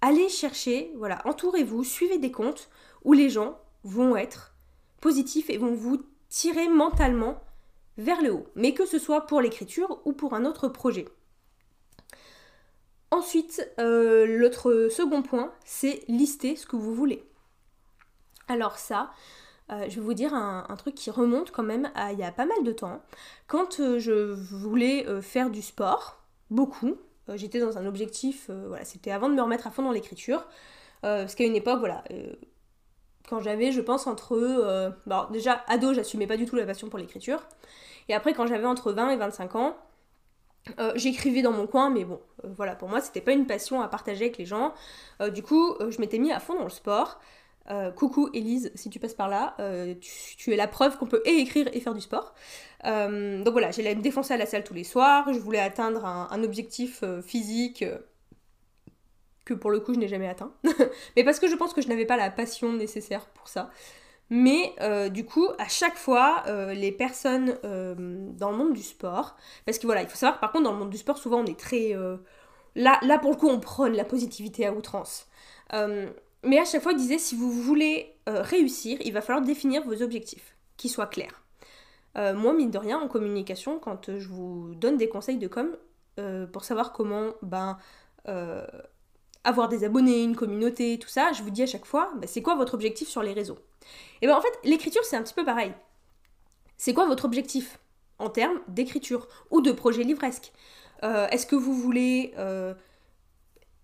allez 0.00 0.28
chercher, 0.28 0.92
voilà, 0.96 1.20
entourez-vous, 1.24 1.84
suivez 1.84 2.18
des 2.18 2.32
comptes 2.32 2.70
où 3.04 3.12
les 3.12 3.28
gens 3.28 3.58
vont 3.84 4.16
être 4.16 4.54
positifs 5.00 5.50
et 5.50 5.58
vont 5.58 5.74
vous 5.74 6.02
tirer 6.28 6.68
mentalement 6.68 7.40
vers 7.96 8.22
le 8.22 8.32
haut, 8.32 8.46
mais 8.54 8.74
que 8.74 8.86
ce 8.86 8.98
soit 8.98 9.26
pour 9.26 9.40
l'écriture 9.40 10.00
ou 10.04 10.12
pour 10.12 10.34
un 10.34 10.44
autre 10.44 10.68
projet. 10.68 11.06
Ensuite, 13.10 13.66
euh, 13.80 14.26
l'autre 14.26 14.88
second 14.90 15.22
point, 15.22 15.52
c'est 15.64 16.04
lister 16.08 16.56
ce 16.56 16.66
que 16.66 16.76
vous 16.76 16.94
voulez. 16.94 17.24
Alors 18.48 18.78
ça, 18.78 19.10
euh, 19.70 19.86
je 19.88 19.96
vais 19.96 20.00
vous 20.00 20.14
dire 20.14 20.34
un, 20.34 20.76
truc 20.76 20.94
qui 20.94 21.10
remonte 21.10 21.50
quand 21.50 21.62
même 21.62 21.90
à 21.94 22.12
il 22.12 22.18
y 22.18 22.22
a 22.22 22.32
pas 22.32 22.46
mal 22.46 22.62
de 22.64 22.72
temps. 22.72 23.02
Quand 23.46 23.80
euh, 23.80 23.98
je 23.98 24.34
voulais 24.54 25.06
faire 25.22 25.50
du 25.50 25.62
sport, 25.62 26.22
beaucoup, 26.50 26.96
j'étais 27.34 27.60
dans 27.60 27.78
un 27.78 27.86
objectif, 27.86 28.50
voilà, 28.50 28.84
c'était 28.84 29.10
avant 29.10 29.28
de 29.28 29.34
me 29.34 29.42
remettre 29.42 29.66
à 29.66 29.70
fond 29.70 29.82
dans 29.82 29.92
l'écriture, 29.92 30.46
parce 31.02 31.34
qu'à 31.34 31.44
une 31.44 31.56
époque, 31.56 31.78
voilà, 31.78 32.02
quand 33.28 33.40
j'avais, 33.40 33.70
je 33.70 33.80
pense, 33.80 34.06
entre... 34.06 34.94
bon, 35.06 35.24
déjà, 35.30 35.62
ado, 35.68 35.92
j'assumais 35.92 36.26
pas 36.26 36.36
du 36.36 36.46
tout 36.46 36.56
la 36.56 36.64
passion 36.64 36.88
pour 36.88 36.98
l'écriture, 36.98 37.46
et 38.08 38.14
après, 38.14 38.32
quand 38.32 38.46
j'avais 38.46 38.66
entre 38.66 38.92
20 38.92 39.10
et 39.10 39.16
25 39.16 39.56
ans, 39.56 39.76
euh, 40.78 40.92
j'écrivais 40.96 41.42
dans 41.42 41.52
mon 41.52 41.66
coin, 41.66 41.90
mais 41.90 42.04
bon, 42.04 42.20
euh, 42.44 42.48
voilà, 42.56 42.74
pour 42.74 42.88
moi, 42.88 43.00
c'était 43.00 43.20
pas 43.20 43.32
une 43.32 43.46
passion 43.46 43.80
à 43.80 43.88
partager 43.88 44.26
avec 44.26 44.38
les 44.38 44.44
gens. 44.44 44.74
Euh, 45.20 45.30
du 45.30 45.42
coup, 45.42 45.74
je 45.88 46.00
m'étais 46.00 46.18
mis 46.18 46.32
à 46.32 46.40
fond 46.40 46.54
dans 46.54 46.64
le 46.64 46.70
sport. 46.70 47.20
Coucou 47.96 48.30
Elise, 48.32 48.72
si 48.74 48.90
tu 48.90 48.98
passes 48.98 49.14
par 49.14 49.28
là, 49.28 49.56
tu, 50.00 50.52
es 50.52 50.56
la 50.56 50.68
preuve 50.68 50.96
qu'on 50.98 51.06
peut 51.06 51.22
et 51.24 51.36
écrire 51.36 51.68
et 51.72 51.80
faire 51.80 51.94
du 51.94 52.00
sport. 52.00 52.34
donc 52.84 53.48
voilà, 53.48 53.70
j'allais 53.70 53.94
me 53.94 54.02
défoncer 54.02 54.34
à 54.34 54.36
la 54.36 54.46
salle 54.46 54.64
tous 54.64 54.74
les 54.74 54.84
soirs, 54.84 55.32
je 55.32 55.38
voulais 55.38 55.60
atteindre 55.60 56.04
un 56.04 56.42
objectif 56.42 57.04
physique 57.22 57.84
que 59.48 59.54
pour 59.54 59.70
le 59.70 59.80
coup 59.80 59.94
je 59.94 59.98
n'ai 59.98 60.08
jamais 60.08 60.28
atteint. 60.28 60.52
mais 61.16 61.24
parce 61.24 61.40
que 61.40 61.48
je 61.48 61.56
pense 61.56 61.72
que 61.72 61.80
je 61.80 61.88
n'avais 61.88 62.06
pas 62.06 62.16
la 62.16 62.30
passion 62.30 62.72
nécessaire 62.72 63.26
pour 63.26 63.48
ça. 63.48 63.70
Mais 64.30 64.74
euh, 64.82 65.08
du 65.08 65.24
coup, 65.24 65.48
à 65.58 65.68
chaque 65.68 65.96
fois, 65.96 66.42
euh, 66.46 66.74
les 66.74 66.92
personnes 66.92 67.56
euh, 67.64 67.94
dans 67.96 68.50
le 68.50 68.58
monde 68.58 68.74
du 68.74 68.82
sport, 68.82 69.36
parce 69.64 69.78
que 69.78 69.86
voilà, 69.86 70.02
il 70.02 70.08
faut 70.08 70.16
savoir 70.16 70.38
par 70.38 70.52
contre, 70.52 70.64
dans 70.64 70.72
le 70.72 70.78
monde 70.78 70.90
du 70.90 70.98
sport, 70.98 71.16
souvent 71.16 71.40
on 71.40 71.46
est 71.46 71.58
très. 71.58 71.96
là, 72.74 73.18
pour 73.18 73.30
le 73.30 73.36
coup, 73.36 73.48
on 73.48 73.58
prône 73.58 73.94
la 73.94 74.04
positivité 74.04 74.66
à 74.66 74.72
outrance. 74.72 75.28
Mais 76.44 76.58
à 76.58 76.64
chaque 76.64 76.82
fois, 76.82 76.92
ils 76.92 76.98
disaient 76.98 77.18
si 77.18 77.34
vous 77.34 77.50
voulez 77.50 78.14
réussir, 78.26 78.98
il 79.04 79.12
va 79.12 79.20
falloir 79.20 79.44
définir 79.44 79.84
vos 79.84 80.02
objectifs, 80.02 80.56
qu'ils 80.76 80.90
soient 80.90 81.06
clairs. 81.06 81.42
moi, 82.14 82.52
mine 82.52 82.70
de 82.70 82.78
rien, 82.78 82.98
en 82.98 83.08
communication, 83.08 83.78
quand 83.78 84.18
je 84.18 84.28
vous 84.28 84.74
donne 84.74 84.96
des 84.96 85.08
conseils 85.08 85.38
de 85.38 85.48
com, 85.48 85.76
pour 86.52 86.64
savoir 86.64 86.92
comment 86.92 87.32
ben, 87.42 87.78
avoir 89.44 89.68
des 89.68 89.84
abonnés, 89.84 90.22
une 90.22 90.36
communauté, 90.36 90.98
tout 90.98 91.08
ça, 91.08 91.32
je 91.32 91.42
vous 91.42 91.50
dis 91.50 91.62
à 91.62 91.66
chaque 91.66 91.86
fois, 91.86 92.12
ben, 92.16 92.26
c'est 92.26 92.42
quoi 92.42 92.54
votre 92.54 92.74
objectif 92.74 93.08
sur 93.08 93.22
les 93.22 93.32
réseaux? 93.32 93.58
Et 94.20 94.26
bien 94.26 94.36
en 94.36 94.40
fait, 94.40 94.52
l'écriture, 94.64 95.04
c'est 95.04 95.16
un 95.16 95.22
petit 95.22 95.34
peu 95.34 95.44
pareil. 95.44 95.72
C'est 96.76 96.94
quoi 96.94 97.06
votre 97.06 97.24
objectif 97.24 97.78
en 98.18 98.30
termes 98.30 98.60
d'écriture 98.68 99.28
ou 99.50 99.60
de 99.60 99.72
projet 99.72 100.02
livresque? 100.02 100.52
Euh, 101.02 101.28
Est-ce 101.28 101.46
que 101.46 101.56
vous 101.56 101.74
voulez 101.74 102.34
euh, 102.38 102.74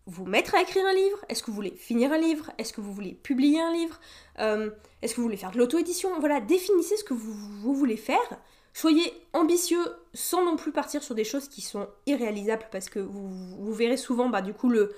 vous 0.06 0.26
mettre 0.26 0.54
à 0.54 0.62
écrire 0.62 0.84
un 0.86 0.92
livre? 0.92 1.18
Est-ce 1.28 1.42
que 1.42 1.50
vous 1.50 1.56
voulez 1.56 1.74
finir 1.76 2.12
un 2.12 2.18
livre? 2.18 2.50
Est-ce 2.58 2.72
que 2.72 2.80
vous 2.80 2.92
voulez 2.92 3.14
publier 3.14 3.60
un 3.60 3.72
livre? 3.72 3.98
Euh, 4.38 4.70
Est-ce 5.02 5.14
que 5.14 5.20
vous 5.20 5.26
voulez 5.26 5.36
faire 5.36 5.50
de 5.50 5.58
l'auto-édition? 5.58 6.18
Voilà, 6.20 6.40
définissez 6.40 6.96
ce 6.96 7.04
que 7.04 7.14
vous, 7.14 7.74
voulez 7.74 7.96
faire. 7.96 8.38
Soyez 8.74 9.12
ambitieux 9.32 9.84
sans 10.12 10.44
non 10.44 10.56
plus 10.56 10.72
partir 10.72 11.02
sur 11.02 11.14
des 11.14 11.24
choses 11.24 11.48
qui 11.48 11.60
sont 11.60 11.88
irréalisables 12.06 12.66
parce 12.70 12.88
que 12.88 12.98
vous, 12.98 13.72
verrez 13.72 13.96
souvent 13.96 14.28
bah, 14.28 14.42
du 14.42 14.52
coup 14.52 14.68
le, 14.68 14.92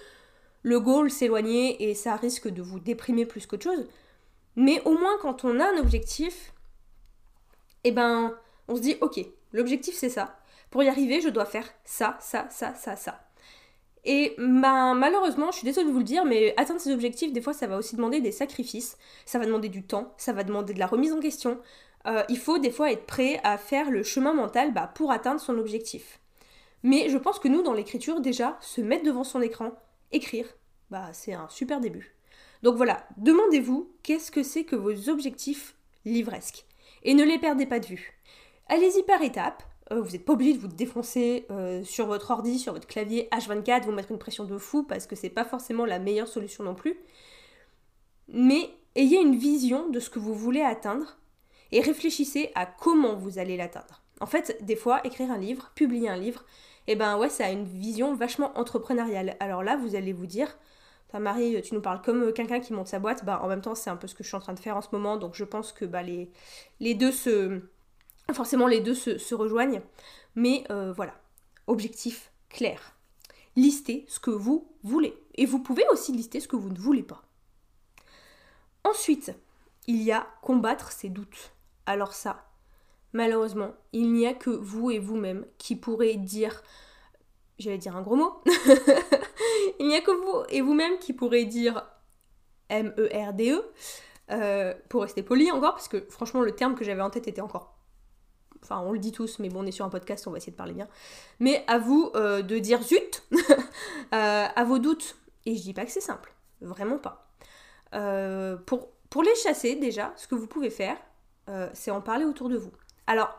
le 0.63 0.81
goal 0.81 1.11
s'éloigner 1.11 1.89
et 1.89 1.95
ça 1.95 2.17
risque 2.17 2.49
de 2.49 2.63
vous 2.63 2.81
déprimer 2.81 3.27
plus 3.27 3.47
qu'autre 3.47 3.65
chose. 3.65 3.87
Mais 4.57 4.81
au 4.87 4.97
moins 4.97 5.19
quand 5.21 5.45
on 5.45 5.61
a 5.61 5.67
un 5.67 5.77
objectif, 5.77 6.55
eh 7.85 7.93
ben 7.93 8.35
on 8.67 8.77
se 8.77 8.81
dit 8.81 8.97
ok, 9.03 9.21
l'objectif 9.53 9.95
c'est 9.95 10.09
ça. 10.09 10.41
Pour 10.71 10.83
y 10.83 10.89
arriver, 10.89 11.21
je 11.21 11.29
dois 11.29 11.45
faire 11.45 11.69
ça, 11.85 12.17
ça, 12.21 12.49
ça, 12.51 12.75
ça, 12.75 12.97
ça. 12.97 13.26
Et 14.09 14.37
ben, 14.39 14.95
malheureusement, 14.95 15.51
je 15.51 15.57
suis 15.59 15.65
désolée 15.65 15.89
de 15.89 15.93
vous 15.93 15.99
le 15.99 16.05
dire, 16.05 16.25
mais 16.25 16.55
atteindre 16.57 16.81
ces 16.81 16.93
objectifs, 16.93 17.33
des 17.33 17.41
fois, 17.41 17.53
ça 17.53 17.67
va 17.67 17.77
aussi 17.77 17.97
demander 17.97 18.21
des 18.21 18.31
sacrifices, 18.31 18.97
ça 19.25 19.41
va 19.41 19.47
demander 19.47 19.69
du 19.69 19.83
temps, 19.83 20.15
ça 20.17 20.33
va 20.33 20.45
demander 20.45 20.75
de 20.75 20.79
la 20.79 20.87
remise 20.87 21.13
en 21.13 21.19
question. 21.19 21.59
Euh, 22.07 22.23
il 22.29 22.39
faut 22.39 22.59
des 22.59 22.71
fois 22.71 22.93
être 22.93 23.05
prêt 23.05 23.41
à 23.43 23.59
faire 23.59 23.91
le 23.91 24.05
chemin 24.05 24.33
mental 24.33 24.73
bah, 24.73 24.93
pour 24.95 25.11
atteindre 25.11 25.41
son 25.41 25.59
objectif. 25.59 26.21
Mais 26.85 27.09
je 27.09 27.19
pense 27.19 27.41
que 27.41 27.49
nous, 27.49 27.63
dans 27.63 27.73
l'écriture, 27.73 28.21
déjà, 28.21 28.57
se 28.61 28.81
mettre 28.81 29.05
devant 29.05 29.25
son 29.25 29.43
écran, 29.43 29.73
écrire, 30.13 30.47
bah, 30.91 31.09
c'est 31.13 31.33
un 31.33 31.49
super 31.49 31.81
début. 31.81 32.15
Donc 32.63 32.77
voilà, 32.77 33.09
demandez-vous 33.17 33.91
qu'est-ce 34.05 34.31
que 34.31 34.45
c'est 34.45 34.63
que 34.63 34.77
vos 34.77 35.09
objectifs 35.09 35.75
livresques? 36.05 36.65
Et 37.03 37.15
ne 37.15 37.25
les 37.25 37.39
perdez 37.39 37.67
pas 37.67 37.81
de 37.81 37.87
vue. 37.87 38.21
Allez-y 38.69 39.03
par 39.03 39.21
étapes. 39.23 39.65
Euh, 39.93 40.01
vous 40.01 40.11
n'êtes 40.11 40.25
pas 40.25 40.33
obligé 40.33 40.55
de 40.55 40.59
vous 40.59 40.69
défoncer 40.69 41.47
euh, 41.51 41.85
sur 41.85 42.07
votre 42.07 42.31
ordi, 42.31 42.59
sur 42.59 42.73
votre 42.73 42.87
clavier 42.87 43.29
H24, 43.33 43.85
vous 43.85 43.93
mettre 43.93 44.11
une 44.11 44.19
pression 44.19 44.45
de 44.45 44.59
fou 44.59 44.83
parce 44.83 45.07
que 45.07 45.15
c'est 45.15 45.31
pas 45.31 45.45
forcément 45.45 45.85
la 45.85 45.99
meilleure 45.99 46.29
solution 46.29 46.65
non 46.65 46.75
plus. 46.75 46.99
Mais 48.29 48.71
ayez 48.97 49.21
une 49.21 49.37
vision 49.37 49.89
de 49.89 50.01
ce 50.01 50.11
que 50.11 50.19
vous 50.19 50.35
voulez 50.35 50.63
atteindre 50.63 51.19
et 51.73 51.81
réfléchissez 51.81 52.51
à 52.55 52.67
comment 52.67 53.15
vous 53.15 53.39
allez 53.39 53.57
l'atteindre. 53.57 54.03
En 54.21 54.27
fait, 54.27 54.59
des 54.65 54.77
fois, 54.77 55.01
écrire 55.05 55.31
un 55.31 55.39
livre, 55.39 55.71
publier 55.75 56.09
un 56.09 56.17
livre, 56.17 56.45
eh 56.87 56.97
ben 56.97 57.19
ouais, 57.19 57.29
ça 57.29 57.47
a 57.47 57.51
une 57.51 57.65
vision 57.65 58.15
vachement 58.15 58.57
entrepreneuriale. 58.59 59.37
Alors 59.41 59.63
là, 59.63 59.77
vous 59.77 59.95
allez 59.95 60.13
vous 60.13 60.27
dire, 60.27 60.57
Marie, 61.19 61.61
tu 61.63 61.75
nous 61.75 61.81
parles 61.81 62.03
comme 62.03 62.25
euh, 62.25 62.33
quelqu'un 62.33 62.61
qui 62.61 62.73
monte 62.73 62.89
sa 62.89 62.99
boîte, 62.99 63.25
bah 63.25 63.41
en 63.43 63.49
même 63.49 63.61
temps 63.61 63.75
c'est 63.75 63.91
un 63.91 63.97
peu 63.97 64.07
ce 64.07 64.15
que 64.15 64.23
je 64.23 64.29
suis 64.29 64.37
en 64.37 64.41
train 64.41 64.55
de 64.55 64.59
faire 64.59 64.77
en 64.77 64.81
ce 64.81 64.89
moment, 64.93 65.17
donc 65.17 65.35
je 65.35 65.45
pense 65.45 65.73
que 65.73 65.85
bah, 65.85 66.03
les 66.03 66.95
deux 66.95 67.13
se... 67.13 67.63
Forcément 68.33 68.67
les 68.67 68.81
deux 68.81 68.95
se, 68.95 69.35
rejoignent. 69.35 69.83
Mais 70.35 70.65
euh, 70.71 70.93
voilà, 70.93 71.15
objectif 71.67 72.33
clair. 72.49 72.97
Listez 73.55 74.05
ce 74.09 74.21
que 74.21 74.31
vous 74.31 74.69
voulez. 74.83 75.15
Et 75.35 75.47
vous 75.47 75.61
pouvez 75.61 75.85
aussi 75.91 76.13
lister 76.13 76.41
ce 76.41 76.49
que 76.49 76.57
vous 76.57 76.71
ne 76.71 76.79
voulez 76.79 77.03
pas. 77.03 77.23
Ensuite, 78.85 79.33
il 79.87 80.03
y 80.03 80.13
a 80.13 80.27
combattre 80.43 80.93
ses 80.93 81.09
doutes. 81.09 81.53
Alors 81.87 82.13
ça, 82.13 82.51
malheureusement, 83.13 83.75
il 83.93 84.13
n'y 84.13 84.27
a 84.27 84.35
que 84.35 84.51
vous 84.51 84.91
et 84.91 84.99
vous-même 84.99 85.47
qui 85.59 85.77
pourrez 85.77 86.17
dire 86.17 86.63
j'allais 87.59 87.79
dire 87.79 87.97
un 87.97 88.03
gros 88.03 88.17
mot, 88.17 88.43
il 89.81 89.89
n'y 89.89 89.97
a 89.97 90.01
que 90.01 90.11
vous 90.11 90.45
et 90.51 90.61
vous-même 90.61 90.99
qui 90.99 91.13
pourrez 91.13 91.45
dire 91.45 91.87
M-E-R-D-E, 92.69 93.55
e, 93.55 93.65
euh, 94.33 94.75
pour 94.89 95.03
rester 95.03 95.23
poli 95.23 95.51
encore, 95.51 95.73
parce 95.73 95.89
que 95.89 96.05
franchement 96.11 96.41
le 96.41 96.53
terme 96.53 96.75
que 96.75 96.85
j'avais 96.85 97.03
en 97.03 97.11
tête 97.11 97.29
était 97.29 97.41
encore... 97.41 97.76
Enfin 98.67 98.83
on 98.87 98.93
le 98.93 98.99
dit 98.99 99.13
tous, 99.13 99.39
mais 99.39 99.49
bon 99.49 99.63
on 99.63 99.67
est 99.67 99.73
sur 99.73 99.85
un 99.85 99.89
podcast, 99.89 100.27
on 100.27 100.31
va 100.31 100.39
essayer 100.39 100.53
de 100.53 100.57
parler 100.57 100.75
bien. 100.75 100.89
Mais 101.41 101.65
à 101.67 101.79
vous 101.79 102.11
euh, 102.15 102.43
de 102.43 102.59
dire 102.59 102.83
zut 102.83 103.23
euh, 103.33 104.47
à 104.55 104.65
vos 104.65 104.79
doutes. 104.79 105.17
Et 105.45 105.55
je 105.57 105.63
dis 105.63 105.73
pas 105.73 105.85
que 105.85 105.93
c'est 105.93 106.01
simple, 106.01 106.33
vraiment 106.61 106.99
pas. 106.99 107.29
pour, 108.67 108.89
pour 109.11 109.23
les 109.23 109.35
chasser 109.37 109.77
déjà, 109.77 110.13
ce 110.17 110.27
que 110.27 110.35
vous 110.35 110.49
pouvez 110.49 110.71
faire, 110.71 110.97
c'est 111.73 111.93
en 111.93 112.01
parler 112.01 112.25
autour 112.25 112.49
de 112.49 112.57
vous. 112.57 112.73
Alors 113.07 113.31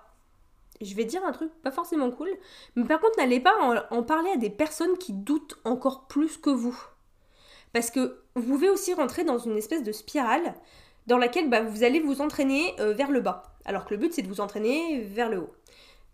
je 0.82 0.96
vais 0.96 1.06
dire 1.06 1.24
un 1.26 1.32
truc 1.32 1.52
pas 1.64 1.72
forcément 1.72 2.12
cool, 2.12 2.30
mais 2.76 2.86
par 2.86 3.00
contre 3.00 3.18
n'allez 3.18 3.40
pas 3.40 3.56
en, 3.90 4.04
parler 4.04 4.32
à 4.32 4.38
des 4.38 4.50
personnes 4.50 4.98
qui 4.98 5.14
doutent 5.14 5.58
encore 5.64 6.08
plus 6.08 6.38
que 6.38 6.50
vous. 6.50 6.78
Parce 7.74 7.92
que 7.92 8.20
vous 8.36 8.44
pouvez 8.44 8.70
aussi 8.70 8.94
rentrer 8.94 9.24
dans 9.24 9.38
une 9.38 9.58
espèce 9.58 9.84
de 9.84 9.92
spirale 9.92 10.56
dans 11.08 11.18
laquelle 11.18 11.50
bah, 11.50 11.62
vous 11.62 11.84
allez 11.84 12.00
vous 12.00 12.22
entraîner 12.22 12.76
euh, 12.80 12.94
vers 12.94 13.12
le 13.12 13.22
bas, 13.22 13.44
alors 13.68 13.86
que 13.86 13.94
le 13.94 13.98
but 13.98 14.14
c'est 14.14 14.24
de 14.24 14.28
vous 14.28 14.42
entraîner 14.42 15.02
vers 15.02 15.30
le 15.30 15.40
haut. 15.40 15.54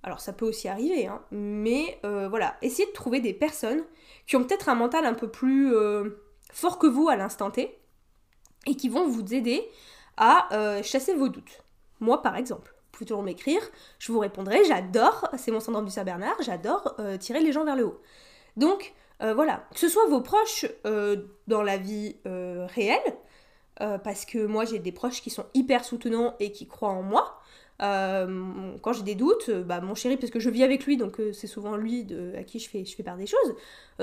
Alors 0.04 0.20
ça 0.20 0.34
peut 0.34 0.46
aussi 0.46 0.68
arriver, 0.68 1.08
hein, 1.08 1.22
mais 1.32 2.00
euh, 2.04 2.28
voilà, 2.28 2.58
essayez 2.62 2.88
de 2.88 2.94
trouver 2.94 3.22
des 3.22 3.34
personnes 3.34 3.84
qui 4.28 4.36
ont 4.36 4.44
peut-être 4.44 4.68
un 4.68 4.76
mental 4.76 5.06
un 5.06 5.14
peu 5.14 5.30
plus 5.30 5.74
euh, 5.74 6.22
fort 6.52 6.78
que 6.78 6.88
vous 6.88 7.08
à 7.08 7.16
l'instant 7.16 7.52
T, 7.52 7.78
et 8.68 8.76
qui 8.76 8.90
vont 8.90 9.08
vous 9.08 9.34
aider 9.34 9.64
à 10.18 10.50
chasser 10.84 11.14
vos 11.16 11.30
doutes. 11.30 11.64
Moi 12.00 12.22
par 12.22 12.36
exemple 12.36 12.74
pouvez 12.94 13.08
toujours 13.08 13.24
m'écrire, 13.24 13.62
je 14.00 14.12
vous 14.12 14.20
répondrai, 14.20 14.64
j'adore, 14.66 15.28
c'est 15.38 15.52
mon 15.52 15.60
syndrome 15.60 15.86
du 15.86 15.92
Saint-Bernard, 15.92 16.36
j'adore 16.42 16.96
euh, 17.00 17.18
tirer 17.18 17.42
les 17.42 17.52
gens 17.52 17.66
vers 17.66 17.76
le 17.76 17.86
haut. 17.86 18.02
Donc 18.56 18.94
euh, 19.22 19.34
voilà, 19.34 19.66
que 19.74 19.80
ce 19.80 19.90
soit 19.90 20.08
vos 20.08 20.22
proches 20.22 20.66
euh, 20.86 21.18
dans 21.48 21.64
la 21.64 21.78
vie 21.78 22.16
réelle, 22.26 23.02
parce 24.04 24.24
que 24.24 24.46
moi 24.46 24.64
j'ai 24.66 24.80
des 24.80 24.92
proches 24.92 25.22
qui 25.22 25.30
sont 25.30 25.46
hyper 25.54 25.84
soutenants 25.84 26.36
et 26.40 26.52
qui 26.52 26.68
croient 26.68 26.90
en 26.90 27.02
moi. 27.02 27.42
Quand 27.84 28.94
j'ai 28.94 29.04
des 29.04 29.16
doutes, 29.16 29.50
bah, 29.50 29.82
mon 29.82 29.96
chéri, 29.96 30.18
parce 30.18 30.32
que 30.32 30.40
je 30.40 30.50
vis 30.50 30.64
avec 30.64 30.86
lui, 30.86 30.98
donc 30.98 31.20
c'est 31.34 31.48
souvent 31.48 31.76
lui 31.76 32.08
à 32.38 32.44
qui 32.44 32.60
je 32.60 32.70
fais, 32.70 32.84
part 33.04 33.18
des 33.18 33.26
choses, 33.28 33.56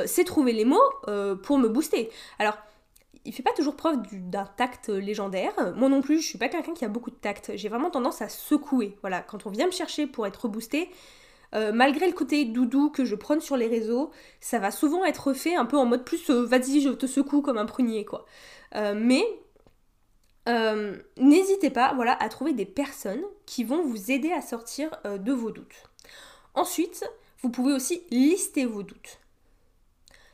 c'est 0.07 0.25
trouver 0.25 0.53
les 0.53 0.64
mots 0.64 0.79
pour 1.43 1.59
me 1.59 1.69
booster. 1.69 2.11
Alors, 2.38 2.57
il 3.25 3.33
fait 3.33 3.43
pas 3.43 3.53
toujours 3.53 3.77
preuve 3.77 3.99
d'un 4.12 4.47
tact 4.57 4.88
légendaire. 4.88 5.53
Moi 5.77 5.88
non 5.88 6.01
plus, 6.03 6.21
je 6.21 6.27
suis 6.27 6.38
pas 6.38 6.49
quelqu'un 6.49 6.75
qui 6.75 6.85
a 6.85 6.88
beaucoup 6.88 7.11
de 7.11 7.16
tact. 7.16 7.53
J'ai 7.55 7.69
vraiment 7.69 7.90
tendance 7.90 8.23
à 8.23 8.29
secouer. 8.29 8.97
Voilà, 9.03 9.21
quand 9.21 9.47
on 9.47 9.51
vient 9.51 9.66
me 9.66 9.73
chercher 9.73 10.07
pour 10.07 10.27
être 10.27 10.49
boosté, 10.49 10.90
euh, 11.55 11.73
malgré 11.73 12.07
le 12.07 12.12
côté 12.12 12.45
doudou 12.45 12.90
que 12.90 13.05
je 13.05 13.14
prône 13.14 13.40
sur 13.40 13.57
les 13.57 13.66
réseaux, 13.66 14.11
ça 14.40 14.59
va 14.59 14.71
souvent 14.71 15.05
être 15.05 15.33
fait 15.33 15.57
un 15.57 15.66
peu 15.66 15.77
en 15.77 15.85
mode 15.85 16.05
plus 16.05 16.31
euh, 16.31 16.45
vas-y, 16.45 16.81
je 16.81 16.90
te 16.90 17.07
secoue 17.07 17.43
comme 17.43 17.59
un 17.59 17.66
prunier, 17.66 18.05
quoi. 18.05 18.25
Euh, 18.77 18.95
mais 18.97 19.25
euh, 20.48 20.96
n'hésitez 21.16 21.70
pas 21.70 21.92
voilà, 21.94 22.16
à 22.20 22.29
trouver 22.29 22.53
des 22.53 22.66
personnes 22.66 23.22
qui 23.46 23.64
vont 23.64 23.83
vous 23.83 24.11
aider 24.11 24.33
à 24.33 24.40
sortir 24.40 24.90
euh, 25.05 25.18
de 25.18 25.33
vos 25.33 25.50
doutes. 25.50 25.90
Ensuite, 26.55 27.05
vous 27.42 27.50
pouvez 27.50 27.72
aussi 27.72 28.03
lister 28.11 28.64
vos 28.64 28.83
doutes. 28.83 29.20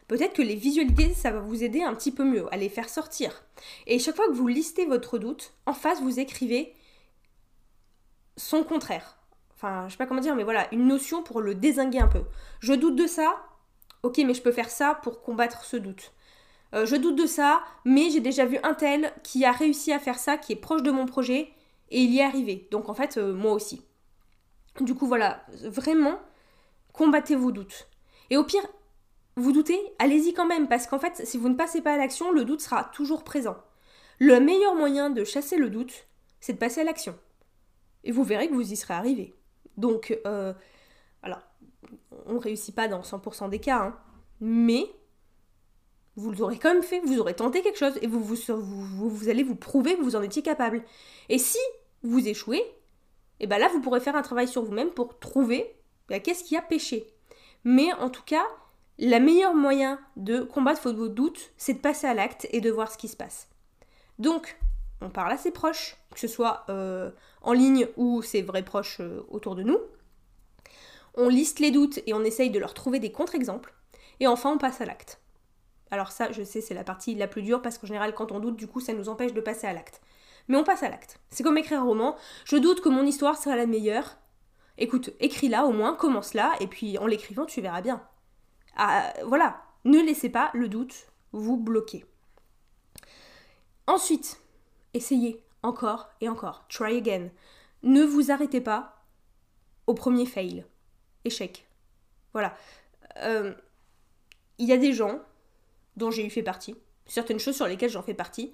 Peut-être 0.09 0.35
que 0.35 0.42
les 0.42 0.55
visualités, 0.55 1.14
ça 1.14 1.33
va 1.33 1.40
vous 1.40 1.64
aider 1.64 1.83
un 1.83 1.95
petit 1.95 2.12
peu 2.12 2.25
mieux 2.25 2.47
à 2.53 2.57
les 2.57 2.69
faire 2.69 2.88
sortir. 2.88 3.45
Et 3.87 3.99
chaque 3.99 4.14
fois 4.14 4.29
que 4.29 4.33
vous 4.33 4.47
listez 4.47 4.87
votre 4.87 5.19
doute, 5.19 5.53
en 5.66 5.73
face, 5.73 6.01
vous 6.01 6.21
écrivez 6.21 6.75
son 8.37 8.62
contraire. 8.62 9.19
Enfin, 9.55 9.87
je 9.87 9.92
sais 9.92 9.99
pas 9.99 10.07
comment 10.07 10.21
dire, 10.21 10.37
mais 10.37 10.45
voilà, 10.45 10.73
une 10.73 10.87
notion 10.87 11.23
pour 11.23 11.40
le 11.40 11.55
désinguer 11.55 11.99
un 11.99 12.09
peu. 12.09 12.23
Je 12.61 12.75
doute 12.75 12.95
de 12.95 13.07
ça, 13.07 13.37
ok, 14.05 14.19
mais 14.19 14.35
je 14.35 14.42
peux 14.42 14.53
faire 14.53 14.71
ça 14.71 14.95
pour 14.95 15.23
combattre 15.23 15.64
ce 15.64 15.77
doute. 15.77 16.12
Euh, 16.74 16.87
je 16.87 16.96
doute 16.96 17.16
de 17.16 17.26
ça, 17.26 17.62
mais 17.85 18.11
j'ai 18.11 18.20
déjà 18.20 18.44
vu 18.44 18.59
un 18.62 18.74
tel 18.74 19.12
qui 19.22 19.44
a 19.44 19.52
réussi 19.52 19.92
à 19.92 19.98
faire 19.98 20.18
ça, 20.18 20.37
qui 20.37 20.52
est 20.52 20.57
proche 20.57 20.83
de 20.83 20.90
mon 20.90 21.07
projet, 21.07 21.50
et 21.90 22.00
il 22.00 22.11
y 22.11 22.18
est 22.18 22.24
arrivé. 22.24 22.68
Donc 22.70 22.88
en 22.88 22.94
fait, 22.94 23.16
euh, 23.16 23.33
moi 23.33 23.52
aussi. 23.52 23.83
Du 24.81 24.94
coup, 24.94 25.07
voilà, 25.07 25.44
vraiment, 25.64 26.18
combattez 26.92 27.37
vos 27.37 27.52
doutes. 27.52 27.88
Et 28.31 28.37
au 28.37 28.44
pire, 28.44 28.66
vous 29.37 29.52
doutez, 29.52 29.79
allez-y 29.98 30.33
quand 30.33 30.46
même, 30.46 30.68
parce 30.68 30.87
qu'en 30.87 30.98
fait, 30.98 31.26
si 31.26 31.38
vous 31.38 31.48
ne 31.48 31.55
passez 31.55 31.81
pas 31.81 31.94
à 31.94 31.96
l'action, 31.96 32.33
le 32.33 32.44
doute 32.44 32.61
sera 32.61 32.85
toujours 32.85 33.22
présent. 33.22 33.57
Le 34.18 34.40
meilleur 34.40 34.74
moyen 34.74 35.11
de 35.11 35.24
chasser 35.24 35.57
le 35.57 35.70
doute, 35.70 36.07
c'est 36.40 36.55
de 36.55 36.59
passer 36.59 36.81
à 36.81 36.85
l'action. 36.85 37.16
Et 38.05 38.12
vous 38.12 38.24
verrez 38.24 38.48
que 38.48 38.55
vous 38.55 38.72
y 38.72 38.76
serez 38.76 38.94
arrivé. 38.94 39.35
Donc, 39.76 40.18
euh, 40.26 40.55
alors, 41.22 41.40
on 42.26 42.35
ne 42.35 42.38
réussit 42.38 42.74
pas 42.74 42.88
dans 42.88 43.02
100% 43.02 43.50
des 43.50 43.59
cas, 43.59 43.79
hein, 43.79 43.98
mais 44.40 44.87
vous 46.16 46.33
l'aurez 46.33 46.59
quand 46.59 46.72
même 46.72 46.83
fait, 46.83 47.00
vous 47.00 47.18
aurez 47.20 47.35
tenté 47.35 47.62
quelque 47.62 47.79
chose 47.79 47.98
et 48.00 48.07
vous, 48.07 49.29
allez 49.29 49.42
vous 49.42 49.55
prouver 49.55 49.96
que 49.96 50.02
vous 50.02 50.16
en 50.16 50.22
étiez 50.22 50.42
capable. 50.42 50.83
Et 51.29 51.38
si 51.38 51.59
vous 52.02 52.26
échouez, 52.26 52.59
et 52.59 53.44
eh 53.44 53.46
ben 53.46 53.59
là 53.59 53.68
vous 53.68 53.81
pourrez 53.81 54.00
faire 54.00 54.16
un 54.16 54.22
travail 54.22 54.48
sur 54.48 54.62
vous-même 54.62 54.90
pour 54.90 55.18
trouver 55.18 55.76
ben, 56.09 56.20
qu'est-ce 56.20 56.42
qui 56.42 56.57
a 56.57 56.62
péché. 56.62 57.07
Mais 57.64 57.92
en 57.94 58.09
tout 58.09 58.22
cas, 58.24 58.44
la 58.98 59.20
meilleure 59.20 59.55
moyen 59.55 60.00
de 60.16 60.40
combattre 60.40 60.90
vos 60.90 61.09
doutes, 61.09 61.50
c'est 61.59 61.74
de 61.74 61.79
passer 61.79 62.07
à 62.07 62.14
l'acte 62.14 62.46
et 62.50 62.62
de 62.62 62.70
voir 62.70 62.90
ce 62.90 62.96
qui 62.96 63.09
se 63.09 63.16
passe. 63.16 63.48
Donc, 64.18 64.59
on 65.02 65.11
parle 65.11 65.33
à 65.33 65.37
ses 65.37 65.50
proches, 65.50 65.98
que 66.14 66.20
ce 66.20 66.29
soit 66.29 66.64
euh, 66.70 67.11
en 67.42 67.52
ligne 67.52 67.88
ou 67.98 68.22
ses 68.22 68.40
vrais 68.40 68.64
proches 68.64 69.00
euh, 69.00 69.26
autour 69.29 69.55
de 69.55 69.62
nous. 69.62 69.79
On 71.14 71.29
liste 71.29 71.59
les 71.59 71.70
doutes 71.70 72.00
et 72.07 72.14
on 72.14 72.24
essaye 72.24 72.50
de 72.50 72.59
leur 72.59 72.72
trouver 72.72 73.00
des 73.00 73.12
contre-exemples. 73.12 73.74
Et 74.20 74.26
enfin, 74.26 74.52
on 74.52 74.59
passe 74.59 74.81
à 74.81 74.87
l'acte. 74.87 75.20
Alors 75.90 76.11
ça, 76.11 76.33
je 76.33 76.42
sais, 76.42 76.61
c'est 76.61 76.75
la 76.75 76.85
partie 76.85 77.14
la 77.14 77.29
plus 77.29 77.42
dure 77.42 77.62
parce 77.62 77.79
qu'en 77.79 77.87
général, 77.87 78.14
quand 78.14 78.33
on 78.33 78.40
doute, 78.40 78.57
du 78.57 78.66
coup, 78.66 78.81
ça 78.81 78.92
nous 78.92 79.09
empêche 79.09 79.33
de 79.33 79.40
passer 79.40 79.66
à 79.66 79.72
l'acte. 79.72 80.01
Mais 80.49 80.57
on 80.57 80.64
passe 80.64 80.83
à 80.83 80.88
l'acte. 80.88 81.20
C'est 81.31 81.42
comme 81.42 81.59
écrire 81.59 81.81
un 81.81 81.85
roman. 81.85 82.16
Je 82.44 82.57
doute 82.57 82.81
que 82.81 82.88
mon 82.88 83.05
histoire 83.05 83.37
sera 83.37 83.57
la 83.57 83.66
meilleure. 83.66 84.16
Écoute, 84.79 85.11
écris-la 85.20 85.64
au 85.64 85.72
moins, 85.72 85.94
commence-la, 85.94 86.55
et 86.61 86.66
puis 86.66 86.99
en 86.99 87.07
l'écrivant, 87.07 87.46
tu 87.46 87.61
verras 87.61 87.81
bien. 87.81 88.03
Ah, 88.77 89.12
voilà, 89.25 89.62
ne 89.85 90.01
laissez 90.01 90.29
pas 90.29 90.51
le 90.53 90.68
doute 90.68 91.07
vous 91.33 91.57
bloquer. 91.57 92.05
Ensuite, 93.87 94.38
essayez 94.94 95.42
encore 95.62 96.09
et 96.20 96.29
encore. 96.29 96.66
Try 96.68 96.99
again. 96.99 97.29
Ne 97.83 98.03
vous 98.05 98.31
arrêtez 98.31 98.61
pas 98.61 99.05
au 99.87 99.94
premier 99.94 100.27
fail. 100.27 100.64
Échec. 101.25 101.68
Voilà. 102.33 102.55
Euh, 103.22 103.55
il 104.59 104.66
y 104.68 104.72
a 104.72 104.77
des 104.77 104.92
gens 104.92 105.20
dont 105.97 106.11
j'ai 106.11 106.25
eu 106.25 106.31
fait 106.31 106.43
partie, 106.43 106.77
certaines 107.07 107.39
choses 107.39 107.57
sur 107.57 107.67
lesquelles 107.67 107.91
j'en 107.91 108.03
fais 108.03 108.15
partie, 108.15 108.53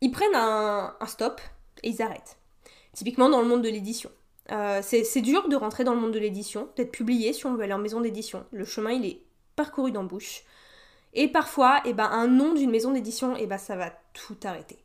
ils 0.00 0.10
prennent 0.10 0.34
un, 0.34 0.94
stop 1.06 1.40
et 1.82 1.90
ils 1.90 2.02
arrêtent. 2.02 2.38
Typiquement 2.92 3.28
dans 3.28 3.40
le 3.40 3.48
monde 3.48 3.62
de 3.62 3.68
l'édition. 3.68 4.10
Euh, 4.52 4.80
c'est 4.82 5.22
dur 5.22 5.48
de 5.48 5.56
rentrer 5.56 5.84
dans 5.84 5.94
le 5.94 6.00
monde 6.00 6.12
de 6.12 6.18
l'édition, 6.18 6.68
d'être 6.76 6.92
publié 6.92 7.32
si 7.32 7.46
on 7.46 7.54
veut 7.54 7.62
aller 7.62 7.72
en 7.72 7.78
maison 7.78 8.00
d'édition. 8.00 8.44
Le 8.52 8.64
chemin, 8.64 8.90
il 8.90 9.06
est 9.06 9.22
parcouru 9.56 9.90
d'embouches. 9.90 10.44
Et 11.14 11.28
parfois, 11.28 11.80
eh 11.84 11.92
ben, 11.92 12.08
un 12.10 12.26
nom 12.26 12.52
d'une 12.52 12.70
maison 12.70 12.92
d'édition, 12.92 13.34
eh 13.36 13.46
ben, 13.46 13.58
ça 13.58 13.76
va 13.76 13.90
tout 14.12 14.36
arrêter. 14.44 14.78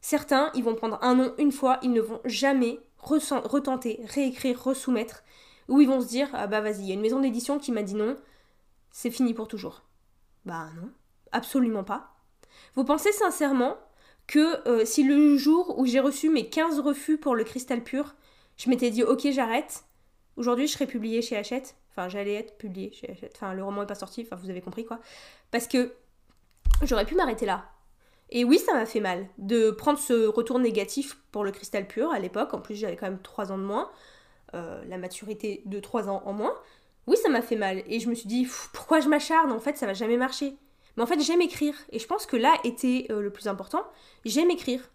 Certains, 0.00 0.50
ils 0.54 0.64
vont 0.64 0.74
prendre 0.74 0.98
un 1.02 1.14
nom 1.14 1.34
une 1.38 1.52
fois, 1.52 1.78
ils 1.82 1.92
ne 1.92 2.00
vont 2.00 2.20
jamais 2.24 2.80
retenter, 2.98 4.00
réécrire, 4.08 4.62
resoumettre, 4.62 5.22
ou 5.68 5.80
ils 5.80 5.88
vont 5.88 6.00
se 6.00 6.08
dire, 6.08 6.28
ah 6.32 6.46
bah 6.46 6.60
vas-y, 6.60 6.80
il 6.80 6.88
y 6.88 6.90
a 6.90 6.94
une 6.94 7.00
maison 7.00 7.20
d'édition 7.20 7.58
qui 7.58 7.72
m'a 7.72 7.82
dit 7.82 7.94
non, 7.94 8.16
c'est 8.90 9.10
fini 9.10 9.34
pour 9.34 9.48
toujours. 9.48 9.82
Bah 10.44 10.68
non. 10.76 10.90
Absolument 11.32 11.84
pas. 11.84 12.14
Vous 12.74 12.84
pensez 12.84 13.12
sincèrement 13.12 13.76
que 14.26 14.66
euh, 14.68 14.84
si 14.84 15.02
le 15.02 15.36
jour 15.36 15.78
où 15.78 15.86
j'ai 15.86 16.00
reçu 16.00 16.30
mes 16.30 16.48
15 16.48 16.80
refus 16.80 17.18
pour 17.18 17.34
le 17.34 17.44
cristal 17.44 17.82
pur, 17.82 18.14
je 18.56 18.70
m'étais 18.70 18.90
dit 18.90 19.02
ok 19.02 19.26
j'arrête, 19.32 19.84
aujourd'hui 20.36 20.66
je 20.66 20.72
serais 20.72 20.86
publié 20.86 21.20
chez 21.20 21.36
Hachette, 21.36 21.74
enfin 21.90 22.08
j'allais 22.08 22.34
être 22.34 22.56
publié 22.56 22.92
chez 22.92 23.10
Hachette, 23.10 23.32
enfin 23.34 23.54
le 23.54 23.64
roman 23.64 23.82
est 23.82 23.86
pas 23.86 23.94
sorti, 23.96 24.22
enfin 24.22 24.36
vous 24.36 24.50
avez 24.50 24.60
compris 24.60 24.84
quoi, 24.84 25.00
parce 25.50 25.66
que 25.66 25.92
j'aurais 26.82 27.06
pu 27.06 27.16
m'arrêter 27.16 27.44
là. 27.46 27.64
Et 28.32 28.44
oui, 28.44 28.58
ça 28.58 28.72
m'a 28.72 28.86
fait 28.86 29.00
mal 29.00 29.26
de 29.38 29.72
prendre 29.72 29.98
ce 29.98 30.26
retour 30.26 30.60
négatif 30.60 31.16
pour 31.32 31.42
le 31.42 31.50
cristal 31.50 31.88
pur 31.88 32.12
à 32.12 32.20
l'époque, 32.20 32.54
en 32.54 32.60
plus 32.60 32.76
j'avais 32.76 32.96
quand 32.96 33.06
même 33.06 33.20
3 33.20 33.50
ans 33.50 33.58
de 33.58 33.64
moins, 33.64 33.90
euh, 34.54 34.80
la 34.86 34.98
maturité 34.98 35.62
de 35.66 35.80
3 35.80 36.08
ans 36.08 36.22
en 36.24 36.32
moins. 36.32 36.54
Oui, 37.08 37.16
ça 37.16 37.28
m'a 37.28 37.42
fait 37.42 37.56
mal, 37.56 37.82
et 37.88 37.98
je 37.98 38.08
me 38.08 38.14
suis 38.14 38.28
dit 38.28 38.46
pourquoi 38.72 39.00
je 39.00 39.08
m'acharne, 39.08 39.50
en 39.50 39.58
fait 39.58 39.76
ça 39.76 39.86
va 39.86 39.94
jamais 39.94 40.16
marcher. 40.16 40.56
Mais 41.00 41.04
en 41.04 41.06
fait, 41.06 41.20
j'aime 41.22 41.40
écrire. 41.40 41.74
Et 41.92 41.98
je 41.98 42.06
pense 42.06 42.26
que 42.26 42.36
là 42.36 42.54
était 42.62 43.06
euh, 43.08 43.22
le 43.22 43.30
plus 43.32 43.48
important. 43.48 43.82
J'aime 44.26 44.50
écrire. 44.50 44.90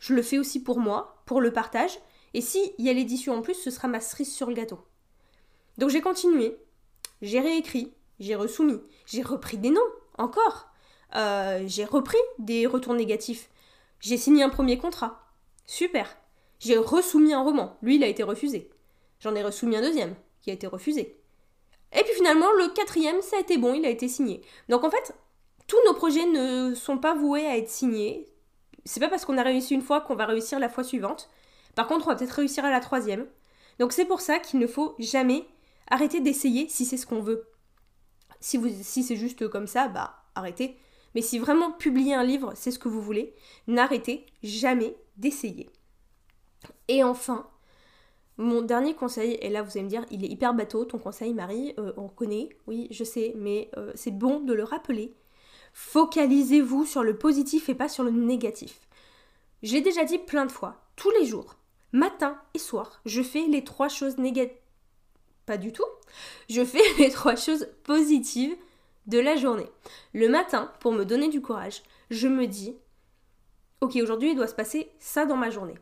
Je 0.00 0.12
le 0.12 0.20
fais 0.20 0.36
aussi 0.36 0.60
pour 0.60 0.80
moi, 0.80 1.22
pour 1.26 1.40
le 1.40 1.52
partage. 1.52 1.96
Et 2.34 2.40
s'il 2.40 2.72
y 2.78 2.90
a 2.90 2.92
l'édition 2.92 3.34
en 3.36 3.40
plus, 3.40 3.54
ce 3.54 3.70
sera 3.70 3.86
ma 3.86 4.00
cerise 4.00 4.34
sur 4.34 4.48
le 4.48 4.54
gâteau. 4.54 4.80
Donc 5.78 5.90
j'ai 5.90 6.00
continué. 6.00 6.56
J'ai 7.22 7.38
réécrit. 7.38 7.92
J'ai 8.18 8.34
resoumis. 8.34 8.80
J'ai 9.06 9.22
repris 9.22 9.56
des 9.56 9.70
noms. 9.70 9.80
Encore. 10.18 10.70
Euh, 11.14 11.62
j'ai 11.66 11.84
repris 11.84 12.18
des 12.40 12.66
retours 12.66 12.94
négatifs. 12.94 13.48
J'ai 14.00 14.16
signé 14.16 14.42
un 14.42 14.50
premier 14.50 14.76
contrat. 14.76 15.22
Super. 15.66 16.16
J'ai 16.58 16.78
resoumis 16.78 17.32
un 17.32 17.44
roman. 17.44 17.78
Lui, 17.80 17.94
il 17.94 18.02
a 18.02 18.08
été 18.08 18.24
refusé. 18.24 18.72
J'en 19.20 19.36
ai 19.36 19.44
resoumis 19.44 19.76
un 19.76 19.82
deuxième, 19.82 20.16
qui 20.42 20.50
a 20.50 20.54
été 20.54 20.66
refusé. 20.66 21.20
Et 21.96 22.02
puis 22.02 22.14
finalement, 22.14 22.50
le 22.58 22.74
quatrième, 22.74 23.22
ça 23.22 23.36
a 23.36 23.40
été 23.40 23.56
bon, 23.56 23.72
il 23.74 23.86
a 23.86 23.90
été 23.90 24.08
signé. 24.08 24.40
Donc 24.68 24.82
en 24.82 24.90
fait, 24.90 25.14
tous 25.66 25.78
nos 25.86 25.94
projets 25.94 26.26
ne 26.26 26.74
sont 26.74 26.98
pas 26.98 27.14
voués 27.14 27.46
à 27.46 27.56
être 27.56 27.70
signés. 27.70 28.26
C'est 28.84 29.00
pas 29.00 29.08
parce 29.08 29.24
qu'on 29.24 29.38
a 29.38 29.42
réussi 29.42 29.74
une 29.74 29.82
fois 29.82 30.00
qu'on 30.00 30.14
va 30.14 30.26
réussir 30.26 30.58
la 30.58 30.68
fois 30.68 30.84
suivante. 30.84 31.30
Par 31.74 31.86
contre, 31.86 32.06
on 32.06 32.10
va 32.10 32.16
peut-être 32.16 32.32
réussir 32.32 32.64
à 32.64 32.70
la 32.70 32.80
troisième. 32.80 33.26
Donc 33.78 33.92
c'est 33.92 34.04
pour 34.04 34.20
ça 34.20 34.38
qu'il 34.38 34.60
ne 34.60 34.66
faut 34.66 34.94
jamais 34.98 35.46
arrêter 35.90 36.20
d'essayer 36.20 36.68
si 36.68 36.84
c'est 36.84 36.96
ce 36.96 37.06
qu'on 37.06 37.20
veut. 37.20 37.48
Si, 38.40 39.02
c'est 39.02 39.16
juste 39.16 39.48
comme 39.48 39.66
ça, 39.66 39.88
bah 39.88 40.22
arrêtez. 40.34 40.76
Mais 41.14 41.22
si 41.22 41.38
vraiment 41.38 41.72
publier 41.72 42.14
un 42.14 42.24
livre, 42.24 42.52
c'est 42.54 42.70
ce 42.70 42.78
que 42.78 42.88
vous 42.88 43.00
voulez, 43.00 43.34
n'arrêtez 43.66 44.26
jamais 44.42 44.96
d'essayer. 45.16 45.70
Et 46.88 47.02
enfin, 47.02 47.48
mon 48.36 48.62
dernier 48.62 48.94
conseil, 48.94 49.38
et 49.40 49.48
là 49.48 49.62
vous 49.62 49.70
allez 49.70 49.84
me 49.84 49.88
dire, 49.88 50.04
il 50.10 50.24
est 50.24 50.28
hyper 50.28 50.52
bateau, 50.52 50.84
ton 50.84 50.98
conseil 50.98 51.32
Marie, 51.32 51.72
euh, 51.78 51.92
on 51.96 52.08
connaît, 52.08 52.50
oui 52.66 52.88
je 52.90 53.04
sais, 53.04 53.32
mais 53.36 53.70
euh, 53.76 53.92
c'est 53.94 54.10
bon 54.10 54.40
de 54.40 54.52
le 54.52 54.64
rappeler. 54.64 55.14
Focalisez-vous 55.74 56.86
sur 56.86 57.02
le 57.02 57.18
positif 57.18 57.68
et 57.68 57.74
pas 57.74 57.88
sur 57.88 58.04
le 58.04 58.12
négatif. 58.12 58.80
J'ai 59.62 59.80
déjà 59.80 60.04
dit 60.04 60.18
plein 60.18 60.46
de 60.46 60.52
fois, 60.52 60.80
tous 60.94 61.10
les 61.10 61.26
jours, 61.26 61.56
matin 61.92 62.40
et 62.54 62.58
soir, 62.58 63.00
je 63.04 63.22
fais 63.22 63.46
les 63.48 63.64
trois 63.64 63.88
choses 63.88 64.16
négatives. 64.16 64.56
Pas 65.46 65.56
du 65.58 65.72
tout. 65.72 65.84
Je 66.48 66.64
fais 66.64 66.82
les 66.98 67.10
trois 67.10 67.36
choses 67.36 67.68
positives 67.82 68.56
de 69.06 69.18
la 69.18 69.36
journée. 69.36 69.68
Le 70.12 70.28
matin, 70.28 70.72
pour 70.80 70.92
me 70.92 71.04
donner 71.04 71.28
du 71.28 71.42
courage, 71.42 71.82
je 72.08 72.28
me 72.28 72.46
dis, 72.46 72.76
ok, 73.80 73.96
aujourd'hui 73.96 74.30
il 74.30 74.36
doit 74.36 74.46
se 74.46 74.54
passer 74.54 74.90
ça 75.00 75.26
dans 75.26 75.36
ma 75.36 75.50
journée. 75.50 75.74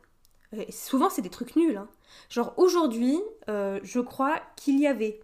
souvent 0.71 1.11
c'est 1.11 1.23
des 1.23 1.29
trucs 1.29 1.55
nuls. 1.55 1.77
Hein. 1.77 1.89
Genre 2.31 2.55
aujourd'hui, 2.57 3.21
euh, 3.49 3.79
je 3.83 4.01
crois 4.01 4.41
qu'il 4.57 4.81
y 4.81 4.87
avait 4.87 5.21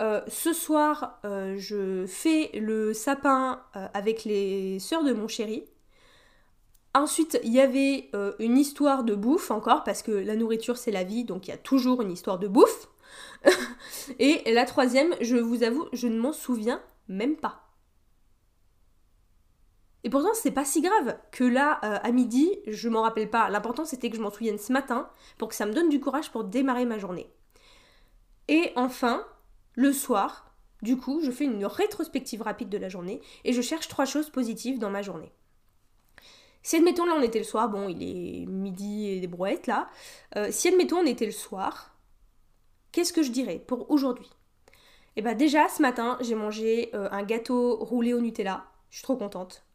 euh, 0.00 0.20
ce 0.26 0.52
soir, 0.52 1.20
euh, 1.24 1.56
je 1.56 2.04
fais 2.06 2.50
le 2.54 2.92
sapin 2.92 3.62
euh, 3.76 3.86
avec 3.94 4.24
les 4.24 4.78
sœurs 4.78 5.04
de 5.04 5.12
mon 5.12 5.28
chéri. 5.28 5.64
Ensuite, 6.94 7.40
il 7.42 7.52
y 7.52 7.60
avait 7.60 8.08
une 8.38 8.56
histoire 8.56 9.02
de 9.02 9.16
bouffe 9.16 9.50
encore, 9.50 9.82
parce 9.82 10.00
que 10.00 10.12
la 10.12 10.36
nourriture 10.36 10.76
c'est 10.76 10.92
la 10.92 11.02
vie, 11.02 11.24
donc 11.24 11.48
il 11.48 11.50
y 11.50 11.54
a 11.54 11.58
toujours 11.58 12.02
une 12.02 12.12
histoire 12.12 12.38
de 12.38 12.46
bouffe. 12.46 12.88
Et 14.20 14.52
la 14.52 14.64
troisième, 14.64 15.12
je 15.20 15.36
vous 15.36 15.64
avoue, 15.64 15.88
je 15.92 16.06
ne 16.06 16.20
m'en 16.20 16.32
souviens 16.32 16.80
même 17.08 17.34
pas. 17.34 17.64
Et 20.04 20.10
pourtant, 20.10 20.28
c'est 20.34 20.52
pas 20.52 20.64
si 20.64 20.82
grave 20.82 21.18
que 21.32 21.42
là, 21.42 21.72
à 21.82 22.12
midi, 22.12 22.48
je 22.68 22.88
m'en 22.88 23.02
rappelle 23.02 23.28
pas. 23.28 23.50
L'important, 23.50 23.84
c'était 23.84 24.08
que 24.08 24.16
je 24.16 24.22
m'en 24.22 24.30
souvienne 24.30 24.58
ce 24.58 24.72
matin 24.72 25.08
pour 25.36 25.48
que 25.48 25.56
ça 25.56 25.66
me 25.66 25.72
donne 25.72 25.88
du 25.88 25.98
courage 25.98 26.30
pour 26.30 26.44
démarrer 26.44 26.84
ma 26.84 26.98
journée. 26.98 27.28
Et 28.46 28.70
enfin, 28.76 29.26
le 29.74 29.92
soir, 29.92 30.54
du 30.82 30.96
coup, 30.96 31.20
je 31.22 31.30
fais 31.30 31.44
une 31.44 31.64
rétrospective 31.64 32.42
rapide 32.42 32.68
de 32.68 32.78
la 32.78 32.88
journée 32.88 33.20
et 33.44 33.52
je 33.52 33.62
cherche 33.62 33.88
trois 33.88 34.04
choses 34.04 34.30
positives 34.30 34.78
dans 34.78 34.90
ma 34.90 35.02
journée. 35.02 35.32
Si 36.62 36.76
admettons 36.76 37.04
là 37.04 37.14
on 37.14 37.22
était 37.22 37.38
le 37.38 37.44
soir, 37.44 37.68
bon 37.68 37.88
il 37.88 38.02
est 38.02 38.46
midi 38.46 39.08
et 39.08 39.20
des 39.20 39.26
brouettes 39.26 39.66
là, 39.66 39.90
euh, 40.36 40.48
si 40.50 40.68
admettons 40.68 40.96
on 40.96 41.06
était 41.06 41.26
le 41.26 41.32
soir, 41.32 41.94
qu'est-ce 42.90 43.12
que 43.12 43.22
je 43.22 43.30
dirais 43.30 43.58
pour 43.58 43.90
aujourd'hui? 43.90 44.30
Eh 45.16 45.22
bien 45.22 45.34
déjà 45.34 45.68
ce 45.68 45.82
matin 45.82 46.16
j'ai 46.22 46.34
mangé 46.34 46.88
euh, 46.94 47.06
un 47.10 47.22
gâteau 47.22 47.76
roulé 47.76 48.14
au 48.14 48.20
Nutella, 48.20 48.64
je 48.88 48.96
suis 48.96 49.02
trop 49.02 49.16
contente. 49.16 49.66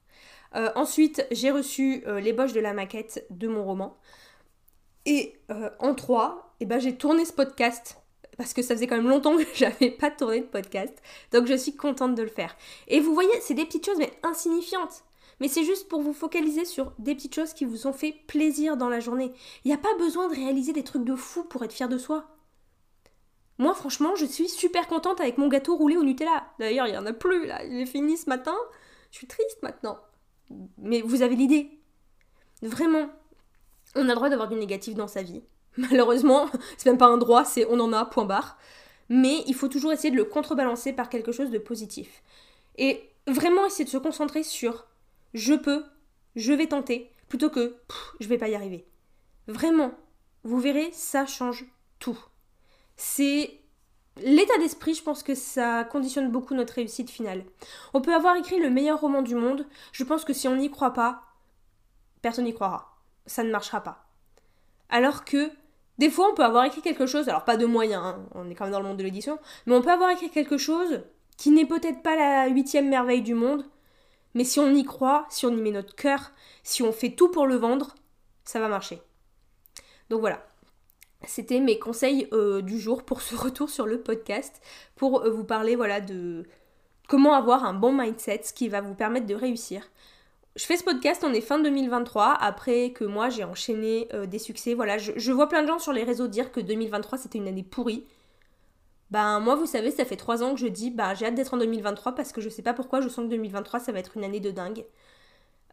Euh, 0.56 0.72
ensuite 0.76 1.28
j'ai 1.30 1.52
reçu 1.52 2.04
l'ébauche 2.08 2.54
de 2.54 2.60
la 2.60 2.74
maquette 2.74 3.24
de 3.30 3.48
mon 3.48 3.64
roman. 3.64 3.96
Et 5.06 5.40
en 5.80 5.96
trois, 5.96 6.56
eh 6.60 6.66
ben, 6.66 6.80
j'ai 6.80 6.96
tourné 6.96 7.24
ce 7.24 7.34
podcast 7.34 8.00
parce 8.40 8.54
que 8.54 8.64
ça 8.64 8.74
faisait 8.74 8.88
quand 8.88 8.96
même 8.96 9.10
longtemps 9.10 9.38
que 9.38 9.44
j'avais 9.54 9.92
pas 9.92 10.10
tourné 10.10 10.40
de 10.40 10.48
podcast. 10.48 10.98
Donc 11.32 11.46
je 11.46 11.54
suis 11.54 11.76
contente 11.76 12.16
de 12.16 12.24
le 12.24 12.30
faire. 12.30 12.56
Et 12.88 13.00
vous 13.00 13.14
voyez, 13.14 13.30
c'est 13.42 13.54
des 13.54 13.66
petites 13.66 13.86
choses 13.86 14.00
mais 14.00 14.12
insignifiantes 14.24 15.04
mais 15.40 15.48
c'est 15.48 15.64
juste 15.64 15.88
pour 15.88 16.02
vous 16.02 16.14
focaliser 16.14 16.66
sur 16.66 16.92
des 17.00 17.16
petites 17.16 17.36
choses 17.36 17.54
qui 17.54 17.66
vous 17.66 17.88
ont 17.88 17.94
fait 17.94 18.12
plaisir 18.28 18.76
dans 18.76 18.90
la 18.90 19.00
journée. 19.00 19.32
Il 19.64 19.70
n'y 19.70 19.74
a 19.74 19.78
pas 19.78 19.96
besoin 19.98 20.28
de 20.28 20.36
réaliser 20.36 20.74
des 20.74 20.84
trucs 20.84 21.06
de 21.06 21.16
fou 21.16 21.44
pour 21.44 21.64
être 21.64 21.72
fier 21.72 21.88
de 21.88 21.98
soi. 21.98 22.28
Moi, 23.58 23.74
franchement, 23.74 24.16
je 24.16 24.26
suis 24.26 24.50
super 24.50 24.88
contente 24.88 25.22
avec 25.22 25.38
mon 25.38 25.48
gâteau 25.48 25.76
roulé 25.76 25.98
au 25.98 26.04
Nutella. 26.04 26.46
D'ailleurs, 26.60 26.88
il 26.88 26.92
n'y 26.92 26.98
en 26.98 27.06
a 27.06 27.14
plus, 27.14 27.46
là. 27.46 27.64
Il 27.64 27.80
est 27.80 27.86
fini 27.86 28.18
ce 28.18 28.30
matin. 28.30 28.56
Je 29.12 29.18
suis 29.18 29.28
triste 29.28 29.62
maintenant. 29.64 29.98
Mais 30.78 31.02
vous 31.02 31.22
avez 31.22 31.36
l'idée. 31.36 31.80
Vraiment, 32.62 33.10
on 33.96 34.04
a 34.04 34.10
le 34.10 34.16
droit 34.16 34.30
d'avoir 34.30 34.50
du 34.50 34.56
négatif 34.56 34.96
dans 34.96 35.08
sa 35.08 35.24
vie. 35.24 35.42
Malheureusement, 35.80 36.50
c'est 36.78 36.90
même 36.90 36.98
pas 36.98 37.08
un 37.08 37.18
droit, 37.18 37.46
c'est 37.46 37.66
on 37.70 37.80
en 37.80 37.94
a, 37.94 38.06
point 38.06 38.26
barre. 38.26 38.58
Mais 39.08 39.44
il 39.48 39.56
faut 39.56 39.70
toujours 39.70 39.92
essayer 39.92 40.12
de 40.12 40.18
le 40.18 40.26
contrebalancer 40.26 40.94
par 40.94 41.10
quelque 41.10 41.32
chose 41.32 41.50
de 41.50 41.58
positif. 41.58 42.22
Et 42.78 43.10
vraiment 43.28 43.66
essayer 43.66 43.86
de 43.86 43.90
se 43.90 43.98
concentrer 43.98 44.44
sur 44.44 44.86
je 45.34 45.54
peux, 45.54 45.86
je 46.36 46.54
vais 46.54 46.68
tenter, 46.68 47.12
plutôt 47.28 47.50
que 47.50 47.78
je 48.20 48.28
vais 48.28 48.38
pas 48.38 48.50
y 48.50 48.56
arriver. 48.56 48.86
Vraiment, 49.48 49.94
vous 50.44 50.60
verrez, 50.60 50.90
ça 50.92 51.26
change 51.26 51.66
tout. 52.00 52.20
C'est 52.98 53.60
l'état 54.18 54.58
d'esprit, 54.58 54.94
je 54.94 55.04
pense 55.04 55.24
que 55.24 55.34
ça 55.34 55.86
conditionne 55.86 56.30
beaucoup 56.30 56.56
notre 56.56 56.74
réussite 56.74 57.10
finale. 57.10 57.46
On 57.94 58.02
peut 58.02 58.14
avoir 58.14 58.36
écrit 58.36 58.60
le 58.60 58.70
meilleur 58.70 59.00
roman 59.00 59.22
du 59.22 59.36
monde, 59.36 59.66
je 59.94 60.04
pense 60.04 60.26
que 60.26 60.34
si 60.34 60.48
on 60.48 60.58
n'y 60.58 60.70
croit 60.70 60.94
pas, 60.94 61.24
personne 62.22 62.46
n'y 62.46 62.54
croira. 62.54 62.98
Ça 63.26 63.44
ne 63.44 63.52
marchera 63.52 63.82
pas. 63.82 64.10
Alors 64.90 65.24
que 65.24 65.52
des 66.00 66.10
fois, 66.10 66.30
on 66.32 66.34
peut 66.34 66.46
avoir 66.46 66.64
écrit 66.64 66.82
quelque 66.82 67.06
chose, 67.06 67.28
alors 67.28 67.44
pas 67.44 67.58
de 67.58 67.66
moyens, 67.66 68.02
hein, 68.02 68.26
on 68.34 68.50
est 68.50 68.56
quand 68.56 68.64
même 68.64 68.72
dans 68.72 68.80
le 68.80 68.88
monde 68.88 68.98
de 68.98 69.04
l'édition, 69.04 69.38
mais 69.66 69.76
on 69.76 69.82
peut 69.82 69.92
avoir 69.92 70.10
écrit 70.10 70.30
quelque 70.30 70.58
chose 70.58 71.02
qui 71.36 71.52
n'est 71.52 71.66
peut-être 71.66 72.02
pas 72.02 72.16
la 72.16 72.48
huitième 72.48 72.88
merveille 72.88 73.22
du 73.22 73.34
monde, 73.34 73.66
mais 74.34 74.46
si 74.46 74.62
on 74.62 74.74
y 74.74 74.86
croit, 74.86 75.26
si 75.30 75.46
on 75.46 75.52
y 75.52 75.62
met 75.62 75.72
notre 75.72 75.96
cœur, 75.96 76.32
si 76.64 76.84
on 76.84 76.94
fait 76.94 77.12
tout 77.12 77.30
pour 77.30 77.48
le 77.48 77.58
vendre, 77.58 77.96
ça 78.46 78.62
va 78.62 78.70
marcher. 78.70 79.02
Donc 80.10 80.22
voilà. 80.22 80.46
C'était 81.28 81.60
mes 81.60 81.78
conseils 81.80 82.30
euh, 82.32 82.62
du 82.62 82.80
jour 82.80 83.04
pour 83.04 83.22
ce 83.22 83.36
retour 83.44 83.70
sur 83.70 83.86
le 83.86 84.02
podcast, 84.02 84.62
pour 84.96 85.24
euh, 85.24 85.30
vous 85.30 85.44
parler 85.44 85.76
voilà 85.76 86.00
de 86.00 86.46
comment 87.10 87.34
avoir 87.34 87.66
un 87.66 87.74
bon 87.74 87.92
mindset, 87.92 88.44
ce 88.46 88.54
qui 88.54 88.70
va 88.70 88.80
vous 88.80 88.96
permettre 88.96 89.26
de 89.26 89.36
réussir. 89.36 89.84
Je 90.56 90.66
fais 90.66 90.78
ce 90.78 90.84
podcast, 90.84 91.24
on 91.26 91.34
est 91.34 91.42
fin 91.42 91.60
2023, 91.60 92.34
après 92.34 92.92
que 92.92 93.04
moi 93.06 93.30
j'ai 93.30 93.44
enchaîné 93.44 94.08
euh, 94.14 94.26
des 94.26 94.40
succès. 94.40 94.74
Voilà, 94.74 94.98
je, 94.98 95.32
vois 95.32 95.48
plein 95.48 95.62
de 95.62 95.68
gens 95.68 95.80
sur 95.80 95.94
les 95.94 96.04
réseaux 96.04 96.28
dire 96.28 96.52
que 96.52 96.60
2023 96.60 97.18
c'était 97.18 97.38
une 97.38 97.48
année 97.48 97.64
pourrie. 97.64 98.06
Ben 99.12 99.40
moi 99.40 99.56
vous 99.56 99.66
savez 99.66 99.92
ça 99.92 100.06
fait 100.06 100.18
trois 100.18 100.44
ans 100.44 100.54
que 100.54 100.60
je 100.60 100.68
dis 100.68 100.92
bah 100.92 101.16
j'ai 101.16 101.26
hâte 101.26 101.36
d'être 101.36 101.54
en 101.54 101.58
2023 101.58 102.14
parce 102.14 102.32
que 102.32 102.42
je 102.42 102.50
sais 102.50 102.62
pas 102.62 102.74
pourquoi 102.74 103.02
je 103.02 103.10
sens 103.10 103.26
que 103.26 103.30
2023 103.32 103.80
ça 103.80 103.92
va 103.92 104.00
être 104.00 104.18
une 104.18 104.24
année 104.24 104.40
de 104.40 104.52
dingue. 104.52 104.86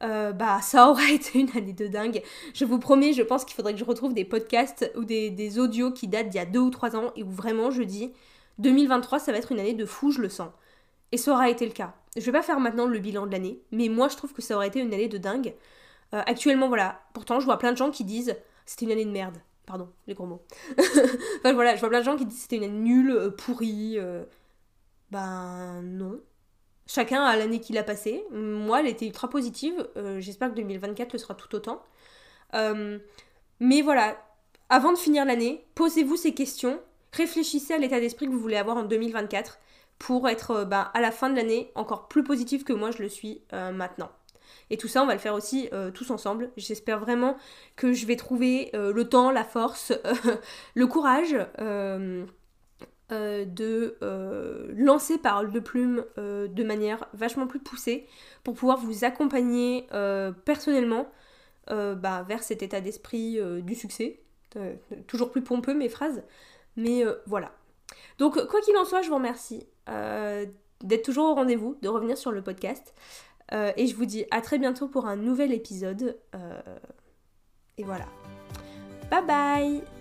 Euh, 0.03 0.33
bah 0.33 0.61
ça 0.63 0.89
aura 0.91 1.11
été 1.11 1.41
une 1.41 1.51
année 1.57 1.73
de 1.73 1.87
dingue. 1.87 2.23
Je 2.55 2.65
vous 2.65 2.79
promets, 2.79 3.13
je 3.13 3.23
pense 3.23 3.45
qu'il 3.45 3.55
faudrait 3.55 3.73
que 3.73 3.81
je 3.81 3.85
retrouve 3.85 4.15
des 4.15 4.25
podcasts 4.25 4.91
ou 4.97 5.05
des, 5.05 5.31
des 5.31 5.59
audios 5.59 5.91
qui 5.91 6.07
datent 6.09 6.29
d'il 6.29 6.39
y 6.39 6.41
a 6.41 6.47
deux 6.47 6.61
ou 6.61 6.71
trois 6.71 6.97
ans 6.97 7.13
et 7.17 7.23
où 7.23 7.31
vraiment 7.31 7.71
je 7.71 7.83
dis 7.83 8.13
2023 8.59 9.19
ça 9.19 9.33
va 9.33 9.39
être 9.39 9.53
une 9.53 9.61
année 9.61 9.75
de 9.75 9.87
fou, 9.87 10.11
je 10.11 10.21
le 10.21 10.29
sens. 10.29 10.51
Et 11.13 11.17
ça 11.17 11.33
aura 11.33 11.51
été 11.51 11.67
le 11.67 11.73
cas. 11.73 11.95
Je 12.17 12.25
vais 12.25 12.33
pas 12.33 12.43
faire 12.43 12.61
maintenant 12.61 12.87
le 12.87 12.99
bilan 12.99 13.27
de 13.27 13.33
l'année, 13.33 13.61
mais 13.71 13.89
moi 13.89 14.09
je 14.09 14.17
trouve 14.17 14.33
que 14.33 14.43
ça 14.43 14.57
aurait 14.57 14.69
été 14.69 14.81
une 14.81 14.93
année 14.93 15.09
de 15.09 15.19
dingue. 15.19 15.55
Euh, 16.15 16.23
actuellement 16.27 16.69
voilà, 16.69 17.03
pourtant 17.15 17.41
je 17.41 17.45
vois 17.45 17.59
plein 17.59 17.73
de 17.73 17.77
gens 17.77 17.91
qui 17.91 18.05
disent 18.05 18.37
c'était 18.65 18.87
une 18.87 18.93
année 18.93 19.05
de 19.05 19.11
merde. 19.11 19.39
Pardon, 19.67 19.89
les 20.07 20.15
gros 20.15 20.27
mots. 20.27 20.43
enfin 20.79 21.53
voilà, 21.53 21.75
je 21.75 21.81
vois 21.81 21.89
plein 21.89 22.01
de 22.01 22.05
gens 22.05 22.17
qui 22.17 22.25
disent 22.25 22.43
c'était 22.43 22.57
une 22.57 22.65
année 22.65 22.79
nulle, 22.79 23.11
euh, 23.11 23.31
pourrie. 23.31 23.99
Euh. 23.99 24.25
Ben 25.11 25.83
non. 25.83 26.21
Chacun 26.87 27.23
a 27.23 27.37
l'année 27.37 27.61
qu'il 27.61 27.77
a 27.79 27.83
passée. 27.83 28.25
Moi, 28.31 28.81
elle 28.81 28.87
était 28.87 29.07
ultra 29.07 29.29
positive. 29.29 29.89
J'espère 30.19 30.51
que 30.51 30.55
2024 30.55 31.13
le 31.13 31.19
sera 31.19 31.35
tout 31.35 31.53
autant. 31.57 31.83
mais 32.53 33.83
voilà, 33.83 34.17
avant 34.69 34.93
de 34.93 34.99
finir 34.99 35.25
l'année, 35.25 35.65
posez-vous 35.75 36.17
ces 36.17 36.33
questions. 36.33 36.81
Réfléchissez 37.13 37.75
à 37.75 37.79
l'état 37.79 37.99
d'esprit 37.99 38.27
que 38.27 38.31
vous 38.33 38.39
voulez 38.39 38.57
avoir 38.57 38.77
en 38.77 38.85
2024 38.85 39.59
pour 39.99 40.29
être 40.29 40.65
ben, 40.65 40.91
à 40.95 41.01
la 41.01 41.11
fin 41.11 41.31
de 41.31 41.37
l'année 41.37 41.73
encore 41.75 42.09
plus 42.09 42.25
positif 42.25 42.65
que 42.65 42.73
moi 42.73 42.91
je 42.91 43.03
le 43.03 43.09
suis 43.09 43.43
maintenant. 43.53 44.11
Et 44.71 44.77
tout 44.77 44.89
ça, 44.89 45.03
on 45.03 45.07
va 45.07 45.15
le 45.15 45.21
faire 45.21 45.35
aussi 45.35 45.69
euh, 45.73 45.91
tous 45.91 46.11
ensemble. 46.11 46.51
J'espère 46.57 46.99
vraiment 46.99 47.37
que 47.77 47.93
je 47.93 48.07
vais 48.07 48.17
trouver 48.17 48.71
euh, 48.75 48.93
le 48.93 49.09
temps, 49.09 49.31
la 49.31 49.45
force, 49.45 49.93
le 50.75 50.87
courage 50.87 51.37
euh, 51.61 52.25
de 53.09 53.97
lancer 54.77 55.19
Parole 55.19 55.53
de 55.53 55.61
Plume 55.61 56.05
de 56.17 56.65
manière 56.65 57.07
vachement 57.13 57.47
plus 57.47 57.61
poussée 57.61 58.09
pour 58.43 58.55
pouvoir 58.55 58.79
vous 58.79 59.05
accompagner 59.05 59.87
personnellement 60.45 61.09
bah, 61.69 62.25
vers 62.27 62.43
cet 62.43 62.65
état 62.65 62.81
d'esprit 62.81 63.39
du 63.63 63.77
succès. 63.77 64.19
toujours 65.07 65.31
plus 65.31 65.43
pompeux 65.43 65.75
mes 65.75 65.89
phrases. 65.89 66.25
Mais 66.75 67.05
voilà. 67.27 67.53
Donc 68.19 68.45
quoi 68.49 68.61
qu'il 68.61 68.77
en 68.77 68.85
soit, 68.85 69.03
je 69.03 69.09
vous 69.09 69.15
remercie 69.15 69.69
d'être 69.87 71.05
toujours 71.05 71.31
au 71.31 71.35
rendez-vous, 71.35 71.77
de 71.83 71.89
revenir 71.89 72.19
sur 72.19 72.33
le 72.33 72.43
podcast. 72.43 72.95
Euh, 73.53 73.73
et 73.77 73.87
je 73.87 73.95
vous 73.95 74.07
dis 74.07 74.25
à 74.31 74.41
très 74.41 74.59
bientôt 74.59 74.89
pour 74.89 75.07
un 75.07 75.17
nouvel 75.17 75.53
épisode. 75.53 76.19
Euh, 76.35 76.61
et 77.79 77.85
voilà. 77.85 78.07
Bye 79.11 79.27
bye 79.27 79.96